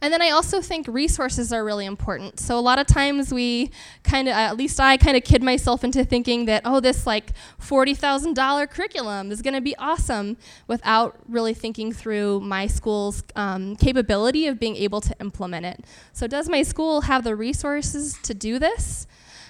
And 0.00 0.12
then 0.12 0.22
I 0.22 0.30
also 0.30 0.60
think 0.60 0.86
resources 0.88 1.52
are 1.52 1.64
really 1.64 1.86
important. 1.86 2.40
So 2.40 2.58
a 2.58 2.60
lot 2.60 2.78
of 2.78 2.86
times 2.86 3.32
we 3.32 3.70
kind 4.02 4.28
of, 4.28 4.34
at 4.34 4.56
least 4.56 4.80
I 4.80 4.96
kind 4.96 5.16
of 5.16 5.24
kid 5.24 5.42
myself 5.42 5.84
into 5.84 6.04
thinking 6.04 6.46
that, 6.46 6.62
oh, 6.64 6.80
this 6.80 7.06
like 7.06 7.32
$40,000 7.60 8.70
curriculum 8.70 9.30
is 9.30 9.42
going 9.42 9.54
to 9.54 9.60
be 9.60 9.76
awesome 9.76 10.36
without 10.66 11.18
really 11.28 11.54
thinking 11.54 11.92
through 11.92 12.40
my 12.40 12.66
school's 12.66 13.22
um, 13.36 13.76
capability 13.76 14.46
of 14.46 14.58
being 14.58 14.76
able 14.76 15.00
to 15.00 15.14
implement 15.20 15.66
it. 15.66 15.84
So 16.12 16.26
does 16.26 16.48
my 16.48 16.62
school 16.62 17.02
have 17.02 17.24
the 17.24 17.36
resources 17.36 18.18
to 18.22 18.34
do 18.34 18.58
this? 18.58 19.06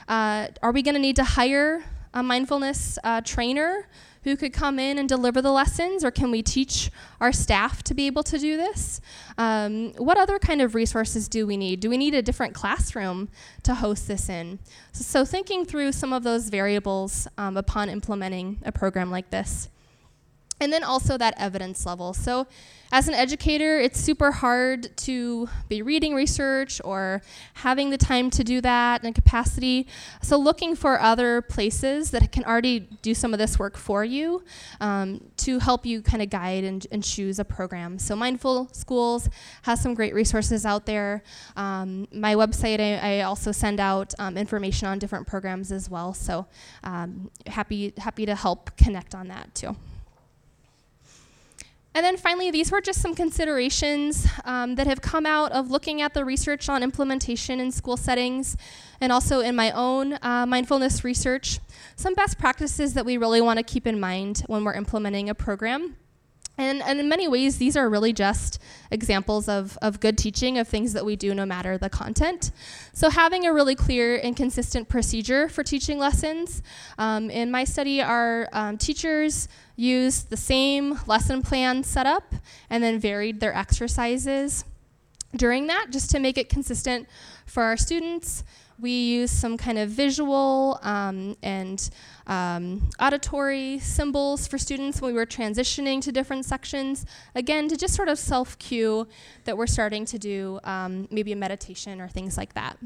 Uh, 0.08 0.48
are 0.62 0.72
we 0.72 0.82
going 0.82 0.94
to 0.94 1.00
need 1.00 1.16
to 1.16 1.24
hire 1.24 1.84
a 2.14 2.22
mindfulness 2.22 2.98
uh, 3.04 3.20
trainer 3.22 3.86
who 4.24 4.36
could 4.36 4.52
come 4.52 4.78
in 4.78 4.98
and 4.98 5.08
deliver 5.08 5.40
the 5.40 5.52
lessons, 5.52 6.04
or 6.04 6.10
can 6.10 6.30
we 6.30 6.42
teach 6.42 6.90
our 7.20 7.32
staff 7.32 7.82
to 7.84 7.94
be 7.94 8.06
able 8.06 8.22
to 8.24 8.38
do 8.38 8.56
this? 8.56 9.00
Um, 9.38 9.92
what 9.94 10.18
other 10.18 10.38
kind 10.38 10.60
of 10.60 10.74
resources 10.74 11.28
do 11.28 11.46
we 11.46 11.56
need? 11.56 11.80
Do 11.80 11.88
we 11.88 11.96
need 11.96 12.14
a 12.14 12.22
different 12.22 12.54
classroom 12.54 13.28
to 13.62 13.74
host 13.74 14.08
this 14.08 14.28
in? 14.28 14.58
So, 14.92 15.04
so 15.04 15.24
thinking 15.24 15.64
through 15.64 15.92
some 15.92 16.12
of 16.12 16.24
those 16.24 16.48
variables 16.48 17.28
um, 17.38 17.56
upon 17.56 17.88
implementing 17.88 18.58
a 18.64 18.72
program 18.72 19.10
like 19.10 19.30
this. 19.30 19.68
And 20.60 20.72
then 20.72 20.82
also 20.82 21.16
that 21.18 21.34
evidence 21.38 21.86
level. 21.86 22.12
So, 22.14 22.46
as 22.90 23.06
an 23.06 23.12
educator, 23.12 23.78
it's 23.78 24.00
super 24.00 24.32
hard 24.32 24.96
to 24.98 25.48
be 25.68 25.82
reading 25.82 26.14
research 26.14 26.80
or 26.82 27.20
having 27.54 27.90
the 27.90 27.98
time 27.98 28.30
to 28.30 28.42
do 28.42 28.62
that 28.62 29.02
and 29.04 29.14
capacity. 29.14 29.86
So, 30.22 30.38
looking 30.38 30.74
for 30.74 30.98
other 30.98 31.42
places 31.42 32.12
that 32.12 32.32
can 32.32 32.44
already 32.44 32.80
do 33.02 33.12
some 33.12 33.34
of 33.34 33.38
this 33.38 33.58
work 33.58 33.76
for 33.76 34.04
you 34.04 34.42
um, 34.80 35.22
to 35.38 35.58
help 35.58 35.84
you 35.84 36.00
kind 36.00 36.22
of 36.22 36.30
guide 36.30 36.64
and, 36.64 36.86
and, 36.90 37.04
choose 37.04 37.38
a 37.38 37.44
program. 37.44 37.98
So, 37.98 38.16
Mindful 38.16 38.70
Schools 38.72 39.28
has 39.62 39.82
some 39.82 39.92
great 39.92 40.14
resources 40.14 40.64
out 40.64 40.86
there. 40.86 41.22
Um, 41.56 42.08
my 42.10 42.34
website, 42.34 42.80
I, 42.80 43.18
I, 43.18 43.22
also 43.22 43.52
send 43.52 43.80
out 43.80 44.14
um, 44.18 44.36
information 44.38 44.88
on 44.88 44.98
different 44.98 45.26
programs 45.26 45.72
as 45.72 45.90
well. 45.90 46.14
So, 46.14 46.46
um, 46.84 47.30
happy 47.46 47.92
happy 47.98 48.24
to 48.24 48.34
help 48.34 48.76
connect 48.76 49.14
on 49.14 49.28
that 49.28 49.54
too. 49.54 49.76
And 51.98 52.04
then 52.04 52.16
finally, 52.16 52.52
these 52.52 52.70
were 52.70 52.80
just 52.80 53.02
some 53.02 53.12
considerations 53.12 54.24
um, 54.44 54.76
that 54.76 54.86
have 54.86 55.00
come 55.00 55.26
out 55.26 55.50
of 55.50 55.72
looking 55.72 56.00
at 56.00 56.14
the 56.14 56.24
research 56.24 56.68
on 56.68 56.84
implementation 56.84 57.58
in 57.58 57.72
school 57.72 57.96
settings 57.96 58.56
and 59.00 59.10
also 59.10 59.40
in 59.40 59.56
my 59.56 59.72
own 59.72 60.16
uh, 60.22 60.46
mindfulness 60.46 61.02
research. 61.02 61.58
Some 61.96 62.14
best 62.14 62.38
practices 62.38 62.94
that 62.94 63.04
we 63.04 63.16
really 63.16 63.40
want 63.40 63.56
to 63.56 63.64
keep 63.64 63.84
in 63.84 63.98
mind 63.98 64.44
when 64.46 64.62
we're 64.62 64.74
implementing 64.74 65.28
a 65.28 65.34
program. 65.34 65.96
And, 66.58 66.82
and, 66.82 66.98
in 66.98 67.08
many 67.08 67.28
ways, 67.28 67.56
these 67.58 67.76
are 67.76 67.88
really 67.88 68.12
just 68.12 68.60
examples 68.90 69.48
of, 69.48 69.78
of 69.80 70.00
good 70.00 70.18
teaching, 70.18 70.58
of 70.58 70.66
things 70.66 70.92
that 70.92 71.04
we 71.04 71.14
do 71.14 71.32
no 71.34 71.46
matter 71.46 71.78
the 71.78 71.88
content. 71.88 72.50
So, 72.92 73.10
having 73.10 73.46
a 73.46 73.52
really 73.52 73.76
clear 73.76 74.16
and 74.16 74.36
consistent 74.36 74.88
procedure 74.88 75.48
for 75.48 75.62
teaching 75.62 75.98
lessons. 75.98 76.62
Um, 76.98 77.30
in 77.30 77.50
my 77.50 77.64
study, 77.64 78.02
our 78.02 78.48
um, 78.52 78.76
teachers 78.76 79.48
used 79.76 80.30
the 80.30 80.36
same 80.36 80.98
lesson 81.06 81.40
plan 81.42 81.84
setup 81.84 82.34
and 82.68 82.82
then 82.82 82.98
varied 82.98 83.38
their 83.38 83.54
exercises 83.54 84.64
during 85.36 85.68
that 85.68 85.86
just 85.90 86.10
to 86.10 86.18
make 86.18 86.38
it 86.38 86.48
consistent 86.48 87.08
for 87.46 87.62
our 87.62 87.76
students 87.76 88.42
we 88.80 88.90
use 88.90 89.30
some 89.30 89.56
kind 89.56 89.78
of 89.78 89.90
visual 89.90 90.78
um, 90.82 91.36
and 91.42 91.90
um, 92.26 92.88
auditory 93.00 93.78
symbols 93.80 94.46
for 94.46 94.58
students 94.58 95.00
when 95.00 95.12
we 95.12 95.18
were 95.18 95.26
transitioning 95.26 96.00
to 96.02 96.12
different 96.12 96.44
sections. 96.44 97.04
Again, 97.34 97.68
to 97.68 97.76
just 97.76 97.94
sort 97.94 98.08
of 98.08 98.18
self 98.18 98.58
cue 98.58 99.08
that 99.44 99.56
we're 99.56 99.66
starting 99.66 100.04
to 100.06 100.18
do 100.18 100.60
um, 100.64 101.08
maybe 101.10 101.32
a 101.32 101.36
meditation 101.36 102.00
or 102.00 102.08
things 102.08 102.36
like 102.36 102.54
that. 102.54 102.78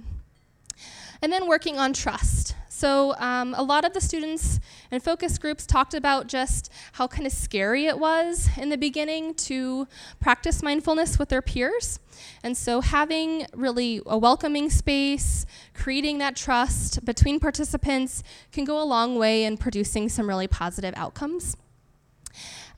And 1.21 1.33
then 1.33 1.47
working 1.47 1.79
on 1.79 1.93
trust. 1.93 2.57
So, 2.83 3.15
um, 3.19 3.55
a 3.57 3.63
lot 3.63 3.85
of 3.85 3.93
the 3.93 4.01
students 4.01 4.59
and 4.91 5.01
focus 5.01 5.39
groups 5.39 5.67
talked 5.67 5.95
about 5.95 6.27
just 6.27 6.69
how 6.95 7.07
kind 7.07 7.29
of 7.29 7.33
scary 7.33 7.87
it 7.87 7.97
was 7.97 8.49
in 8.59 8.71
the 8.71 8.77
beginning 8.77 9.35
to 9.35 9.87
practice 10.19 10.65
mindfulness 10.65 11.17
with 11.17 11.29
their 11.29 11.43
peers. 11.43 12.01
And 12.43 12.57
so, 12.57 12.81
having 12.81 13.47
really 13.55 14.03
a 14.05 14.19
welcoming 14.19 14.69
space, 14.69 15.47
creating 15.75 16.19
that 16.19 16.35
trust 16.35 17.05
between 17.05 17.39
participants 17.39 18.25
can 18.51 18.65
go 18.65 18.83
a 18.83 18.85
long 18.85 19.17
way 19.17 19.45
in 19.45 19.59
producing 19.59 20.09
some 20.09 20.29
really 20.29 20.49
positive 20.49 20.93
outcomes 20.97 21.57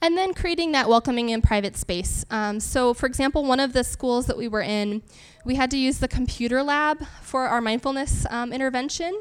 and 0.02 0.18
then 0.18 0.34
creating 0.34 0.72
that 0.72 0.86
welcoming 0.86 1.32
and 1.32 1.42
private 1.42 1.78
space. 1.78 2.26
Um, 2.28 2.60
so, 2.60 2.92
for 2.92 3.06
example, 3.06 3.42
one 3.42 3.58
of 3.58 3.72
the 3.72 3.82
schools 3.82 4.26
that 4.26 4.36
we 4.36 4.48
were 4.48 4.60
in, 4.60 5.02
we 5.46 5.54
had 5.54 5.70
to 5.70 5.78
use 5.78 5.96
the 5.96 6.08
computer 6.08 6.62
lab 6.62 7.06
for 7.22 7.46
our 7.46 7.62
mindfulness 7.62 8.26
um, 8.28 8.52
intervention 8.52 9.18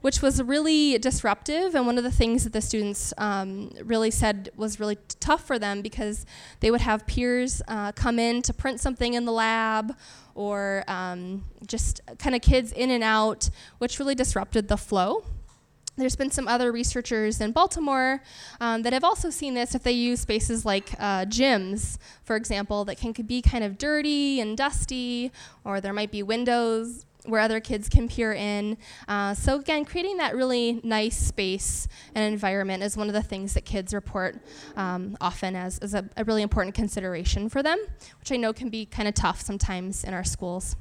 which 0.00 0.22
was 0.22 0.42
really 0.42 0.98
disruptive. 0.98 1.74
And 1.74 1.86
one 1.86 1.98
of 1.98 2.04
the 2.04 2.10
things 2.10 2.44
that 2.44 2.52
the 2.52 2.60
students 2.60 3.12
um, 3.18 3.70
really 3.82 4.10
said 4.10 4.50
was 4.56 4.78
really 4.80 4.98
tough 5.20 5.46
for 5.46 5.58
them 5.58 5.82
because 5.82 6.26
they 6.60 6.70
would 6.70 6.80
have 6.80 7.06
peers 7.06 7.62
uh, 7.68 7.92
come 7.92 8.18
in 8.18 8.42
to 8.42 8.52
print 8.52 8.80
something 8.80 9.14
in 9.14 9.24
the 9.24 9.32
lab 9.32 9.96
or 10.34 10.84
um, 10.86 11.44
just 11.66 12.00
kind 12.18 12.34
of 12.34 12.42
kids 12.42 12.72
in 12.72 12.90
and 12.90 13.02
out, 13.02 13.50
which 13.78 13.98
really 13.98 14.14
disrupted 14.14 14.68
the 14.68 14.76
flow. 14.76 15.24
There's 15.96 16.16
been 16.16 16.30
some 16.30 16.46
other 16.46 16.72
researchers 16.72 17.40
in 17.40 17.52
Baltimore 17.52 18.22
um, 18.60 18.82
that 18.82 18.92
have 18.92 19.04
also 19.04 19.30
seen 19.30 19.54
this 19.54 19.74
if 19.74 19.82
they 19.82 19.92
use 19.92 20.20
spaces 20.20 20.66
like 20.66 20.92
uh, 20.98 21.24
gyms, 21.24 21.96
for 22.22 22.36
example, 22.36 22.84
that 22.84 22.98
can 22.98 23.12
be 23.12 23.40
kind 23.40 23.64
of 23.64 23.78
dirty 23.78 24.40
and 24.40 24.58
dusty, 24.58 25.32
or 25.64 25.80
there 25.80 25.94
might 25.94 26.10
be 26.10 26.22
windows 26.22 27.06
where 27.24 27.40
other 27.40 27.60
kids 27.60 27.88
can 27.88 28.08
peer 28.08 28.32
in. 28.32 28.76
Uh, 29.08 29.34
so 29.34 29.58
again, 29.58 29.84
creating 29.84 30.18
that 30.18 30.36
really 30.36 30.80
nice 30.84 31.16
space 31.16 31.88
and 32.14 32.32
environment 32.32 32.82
is 32.82 32.96
one 32.96 33.08
of 33.08 33.14
the 33.14 33.22
things 33.22 33.54
that 33.54 33.64
kids 33.64 33.92
report 33.92 34.36
um, 34.76 35.16
often 35.20 35.56
as, 35.56 35.78
as 35.78 35.94
a, 35.94 36.08
a 36.16 36.24
really 36.24 36.42
important 36.42 36.74
consideration 36.74 37.48
for 37.48 37.62
them, 37.62 37.78
which 38.20 38.30
I 38.30 38.36
know 38.36 38.52
can 38.52 38.68
be 38.68 38.86
kind 38.86 39.08
of 39.08 39.14
tough 39.14 39.40
sometimes 39.40 40.04
in 40.04 40.14
our 40.14 40.24
schools. 40.24 40.76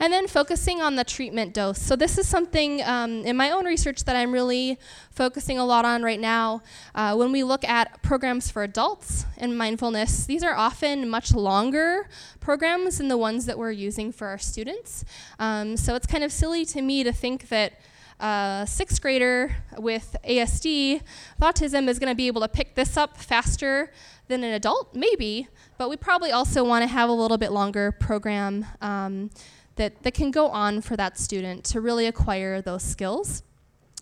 And 0.00 0.12
then 0.12 0.26
focusing 0.26 0.82
on 0.82 0.96
the 0.96 1.04
treatment 1.04 1.54
dose. 1.54 1.78
So, 1.80 1.94
this 1.94 2.18
is 2.18 2.26
something 2.26 2.82
um, 2.82 3.24
in 3.24 3.36
my 3.36 3.50
own 3.50 3.64
research 3.64 4.04
that 4.04 4.16
I'm 4.16 4.32
really 4.32 4.78
focusing 5.10 5.58
a 5.58 5.64
lot 5.64 5.84
on 5.84 6.02
right 6.02 6.18
now. 6.18 6.62
Uh, 6.94 7.14
when 7.14 7.30
we 7.30 7.44
look 7.44 7.64
at 7.64 8.02
programs 8.02 8.50
for 8.50 8.64
adults 8.64 9.24
and 9.38 9.56
mindfulness, 9.56 10.26
these 10.26 10.42
are 10.42 10.54
often 10.54 11.08
much 11.08 11.32
longer 11.32 12.08
programs 12.40 12.98
than 12.98 13.08
the 13.08 13.16
ones 13.16 13.46
that 13.46 13.56
we're 13.56 13.70
using 13.70 14.10
for 14.10 14.26
our 14.26 14.38
students. 14.38 15.04
Um, 15.38 15.76
so, 15.76 15.94
it's 15.94 16.06
kind 16.06 16.24
of 16.24 16.32
silly 16.32 16.64
to 16.66 16.82
me 16.82 17.04
to 17.04 17.12
think 17.12 17.48
that 17.48 17.74
a 18.20 18.64
sixth 18.66 19.00
grader 19.02 19.56
with 19.76 20.16
ASD, 20.24 20.94
with 20.94 21.02
autism 21.40 21.88
is 21.88 21.98
going 21.98 22.10
to 22.10 22.14
be 22.14 22.26
able 22.26 22.40
to 22.40 22.48
pick 22.48 22.74
this 22.74 22.96
up 22.96 23.16
faster 23.16 23.90
than 24.28 24.42
an 24.42 24.52
adult, 24.52 24.94
maybe, 24.94 25.48
but 25.78 25.90
we 25.90 25.96
probably 25.96 26.32
also 26.32 26.64
want 26.64 26.82
to 26.82 26.86
have 26.86 27.08
a 27.08 27.12
little 27.12 27.38
bit 27.38 27.52
longer 27.52 27.92
program 27.92 28.66
um, 28.80 29.30
that, 29.76 30.02
that 30.02 30.14
can 30.14 30.30
go 30.30 30.48
on 30.48 30.80
for 30.80 30.96
that 30.96 31.18
student 31.18 31.64
to 31.64 31.80
really 31.80 32.06
acquire 32.06 32.62
those 32.62 32.82
skills. 32.82 33.42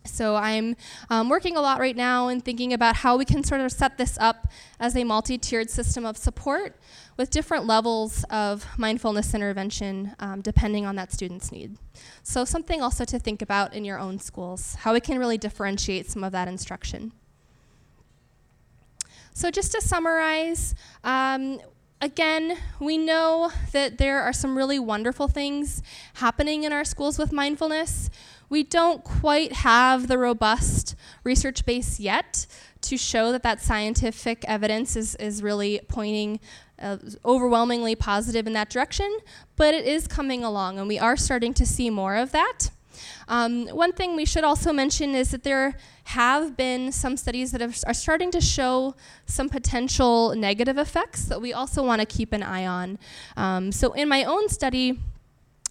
So 0.05 0.35
I'm 0.35 0.77
um, 1.11 1.29
working 1.29 1.57
a 1.57 1.61
lot 1.61 1.79
right 1.79 1.97
now 1.97 2.29
and 2.29 2.45
thinking 2.45 2.73
about 2.73 2.97
how 2.97 3.17
we 3.17 3.25
can 3.25 3.45
sort 3.45 3.61
of 3.61 3.71
set 3.71 3.99
this 3.99 4.19
up 4.19 4.49
as 4.81 4.97
a 4.97 5.05
multi-tiered 5.05 5.71
system 5.71 6.05
of 6.05 6.17
support 6.17 6.77
with 7.17 7.31
different 7.31 7.67
levels 7.67 8.25
of 8.25 8.67
mindfulness 8.77 9.33
intervention 9.35 10.15
um, 10.19 10.41
depending 10.41 10.87
on 10.87 10.97
that 10.97 11.13
student's 11.13 11.53
need. 11.53 11.77
So 12.23 12.45
something 12.45 12.83
also 12.83 13.05
to 13.05 13.19
think 13.19 13.43
about 13.43 13.75
in 13.75 13.85
your 13.85 13.99
own 13.99 14.19
schools, 14.19 14.75
how 14.81 14.93
we 14.93 15.01
can 15.01 15.19
really 15.19 15.39
differentiate 15.39 16.11
some 16.11 16.25
of 16.25 16.33
that 16.33 16.49
instruction. 16.49 17.13
So 19.35 19.51
just 19.51 19.73
to 19.73 19.81
summarize, 19.81 20.75
um, 21.05 21.61
again, 22.01 22.59
we 22.81 22.99
know 22.99 23.51
that 23.73 23.99
there 23.99 24.21
are 24.21 24.33
some 24.33 24.57
really 24.57 24.79
wonderful 24.79 25.29
things 25.29 25.83
happening 26.14 26.64
in 26.64 26.73
our 26.73 26.85
schools 26.85 27.18
with 27.18 27.33
mindfulness. 27.33 28.11
We 28.51 28.62
don't 28.62 29.03
quite 29.03 29.53
have 29.53 30.09
the 30.09 30.18
robust 30.18 30.95
research 31.25 31.64
base 31.64 31.99
yet 31.99 32.47
to 32.83 32.99
show 32.99 33.33
that 33.33 33.42
that 33.45 33.62
scientific 33.62 34.45
evidence 34.47 34.97
is, 34.97 35.14
is 35.14 35.42
really 35.42 35.81
pointing 35.88 36.38
uh, 36.79 36.99
overwhelmingly 37.25 37.95
positive 37.95 38.47
in 38.47 38.53
that 38.53 38.68
direction, 38.68 39.18
but 39.57 39.73
it 39.73 39.87
is 39.87 40.07
coming 40.07 40.45
along, 40.45 40.79
and 40.79 40.88
we 40.88 40.99
are 40.99 41.16
starting 41.16 41.55
to 41.55 41.64
see 41.64 41.88
more 41.88 42.16
of 42.16 42.33
that. 42.33 42.71
Um, 43.29 43.68
one 43.68 43.92
thing 43.92 44.16
we 44.16 44.27
should 44.27 44.45
also 44.45 44.73
mention 44.73 45.14
is 45.14 45.31
that 45.31 45.45
there 45.45 45.77
have 46.05 46.57
been 46.57 46.93
some 46.93 47.17
studies 47.17 47.53
that 47.53 47.61
have, 47.61 47.79
are 47.87 47.95
starting 47.95 48.31
to 48.33 48.41
show 48.41 48.95
some 49.27 49.49
potential 49.49 50.35
negative 50.35 50.79
effects 50.79 51.25
that 51.27 51.41
we 51.41 51.53
also 51.53 51.83
want 51.85 52.01
to 52.01 52.07
keep 52.07 52.33
an 52.33 52.43
eye 52.43 52.67
on. 52.67 52.99
Um, 53.37 53.73
so, 53.73 53.93
in 53.93 54.09
my 54.09 54.25
own 54.25 54.49
study, 54.49 54.99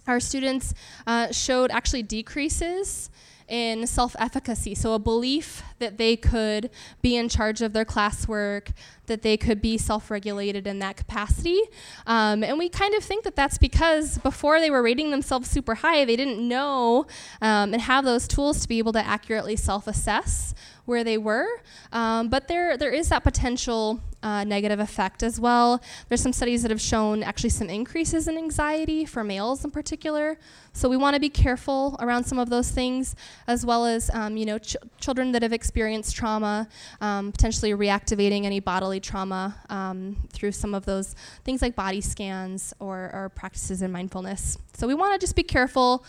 our 0.06 0.20
students 0.20 0.74
uh, 1.06 1.30
showed 1.32 1.70
actually 1.70 2.02
decreases 2.02 3.10
in 3.52 3.86
self 3.86 4.16
efficacy. 4.18 4.74
So, 4.74 4.94
a 4.94 4.98
belief 4.98 5.62
that 5.78 5.98
they 5.98 6.16
could 6.16 6.70
be 7.02 7.16
in 7.16 7.28
charge 7.28 7.60
of 7.60 7.72
their 7.74 7.84
classwork, 7.84 8.72
that 9.06 9.22
they 9.22 9.36
could 9.36 9.60
be 9.60 9.78
self 9.78 10.10
regulated 10.10 10.66
in 10.66 10.78
that 10.80 10.96
capacity. 10.96 11.60
Um, 12.06 12.42
and 12.42 12.58
we 12.58 12.68
kind 12.68 12.94
of 12.94 13.04
think 13.04 13.24
that 13.24 13.36
that's 13.36 13.58
because 13.58 14.18
before 14.18 14.58
they 14.58 14.70
were 14.70 14.82
rating 14.82 15.10
themselves 15.10 15.50
super 15.50 15.76
high, 15.76 16.04
they 16.04 16.16
didn't 16.16 16.46
know 16.46 17.06
um, 17.40 17.72
and 17.74 17.82
have 17.82 18.04
those 18.04 18.26
tools 18.26 18.60
to 18.62 18.68
be 18.68 18.78
able 18.78 18.92
to 18.94 19.06
accurately 19.06 19.56
self 19.56 19.86
assess 19.86 20.54
where 20.84 21.04
they 21.04 21.18
were. 21.18 21.46
Um, 21.92 22.28
but 22.28 22.48
there, 22.48 22.76
there 22.76 22.90
is 22.90 23.10
that 23.10 23.22
potential 23.22 24.00
uh, 24.22 24.44
negative 24.44 24.80
effect 24.80 25.22
as 25.22 25.40
well. 25.40 25.82
There's 26.08 26.20
some 26.20 26.32
studies 26.32 26.62
that 26.62 26.70
have 26.70 26.80
shown 26.80 27.22
actually 27.22 27.50
some 27.50 27.68
increases 27.68 28.28
in 28.28 28.36
anxiety 28.36 29.04
for 29.04 29.24
males 29.24 29.64
in 29.64 29.70
particular. 29.70 30.38
So 30.72 30.88
we 30.88 30.96
want 30.96 31.14
to 31.14 31.20
be 31.20 31.28
careful 31.28 31.96
around 32.00 32.24
some 32.24 32.38
of 32.38 32.48
those 32.48 32.70
things, 32.70 33.14
as 33.46 33.66
well 33.66 33.84
as 33.84 34.10
um, 34.14 34.36
you 34.36 34.46
know 34.46 34.58
ch- 34.58 34.76
children 35.00 35.32
that 35.32 35.42
have 35.42 35.52
experienced 35.52 36.16
trauma, 36.16 36.68
um, 37.00 37.32
potentially 37.32 37.72
reactivating 37.72 38.44
any 38.44 38.60
bodily 38.60 39.00
trauma 39.00 39.56
um, 39.68 40.16
through 40.32 40.52
some 40.52 40.74
of 40.74 40.84
those 40.86 41.14
things 41.44 41.60
like 41.60 41.74
body 41.74 42.00
scans 42.00 42.72
or, 42.78 43.10
or 43.12 43.30
practices 43.34 43.82
in 43.82 43.92
mindfulness. 43.92 44.56
So 44.74 44.86
we 44.86 44.94
want 44.94 45.12
to 45.12 45.24
just 45.24 45.36
be 45.36 45.42
careful. 45.42 46.04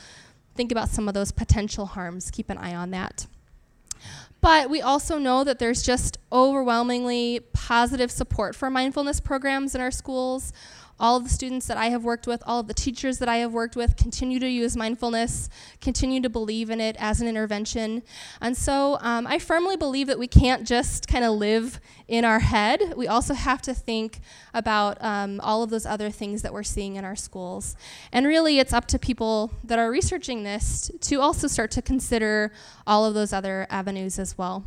Think 0.56 0.72
about 0.72 0.90
some 0.90 1.08
of 1.08 1.14
those 1.14 1.32
potential 1.32 1.86
harms. 1.86 2.30
Keep 2.32 2.50
an 2.50 2.58
eye 2.58 2.76
on 2.76 2.92
that. 2.92 3.26
But 4.44 4.70
we 4.70 4.82
also 4.82 5.18
know 5.20 5.46
that 5.46 5.60
there's 5.60 5.82
just 5.82 6.18
overwhelmingly 6.30 7.40
positive 7.54 8.12
support 8.12 8.58
for 8.58 8.70
mindfulness 8.70 9.22
programs 9.22 9.74
in 9.74 9.80
our 9.80 9.90
schools. 9.90 10.52
All 11.00 11.18
of 11.18 11.24
the 11.24 11.30
students 11.30 11.68
that 11.68 11.78
I 11.78 11.88
have 11.88 12.04
worked 12.04 12.28
with, 12.28 12.44
all 12.46 12.60
of 12.60 12.68
the 12.68 12.74
teachers 12.74 13.20
that 13.20 13.28
I 13.28 13.38
have 13.38 13.52
worked 13.52 13.76
with 13.76 13.98
continue 13.98 14.40
to 14.40 14.48
use 14.48 14.78
mindfulness, 14.78 15.50
continue 15.82 16.22
to 16.22 16.30
believe 16.30 16.70
in 16.70 16.80
it 16.80 16.96
as 17.00 17.20
an 17.20 17.28
intervention. 17.28 18.04
And 18.40 18.56
so 18.56 18.98
um, 19.02 19.28
I 19.28 19.40
firmly 19.40 19.76
believe 19.76 20.08
that 20.08 20.20
we 20.20 20.28
can't 20.28 20.66
just 20.66 21.08
kind 21.08 21.26
of 21.26 21.34
live 21.34 21.80
in 22.08 22.24
our 22.26 22.40
head. 22.40 22.94
We 22.96 23.08
also 23.08 23.34
have 23.34 23.62
to 23.64 23.74
think 23.74 24.20
about 24.54 25.04
um, 25.04 25.40
all 25.42 25.64
of 25.64 25.70
those 25.70 25.86
other 25.86 26.10
things 26.10 26.42
that 26.44 26.54
we're 26.54 26.64
seeing 26.64 26.96
in 26.96 27.04
our 27.04 27.16
schools. 27.16 27.76
And 28.12 28.26
really, 28.26 28.60
it's 28.60 28.74
up 28.74 28.86
to 28.88 29.00
people 29.00 29.52
that 29.64 29.80
are 29.80 29.90
researching 29.90 30.44
this 30.44 30.92
to 31.02 31.22
also 31.22 31.48
start 31.48 31.72
to 31.72 31.82
consider 31.82 32.52
all 32.86 33.06
of 33.06 33.14
those 33.14 33.34
other 33.34 33.68
avenues 33.70 34.20
as 34.20 34.38
well. 34.38 34.64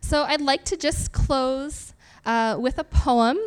So 0.00 0.22
I'd 0.22 0.40
like 0.40 0.64
to 0.66 0.76
just 0.76 1.12
close 1.12 1.92
uh, 2.24 2.56
with 2.60 2.78
a 2.78 2.84
poem 2.84 3.38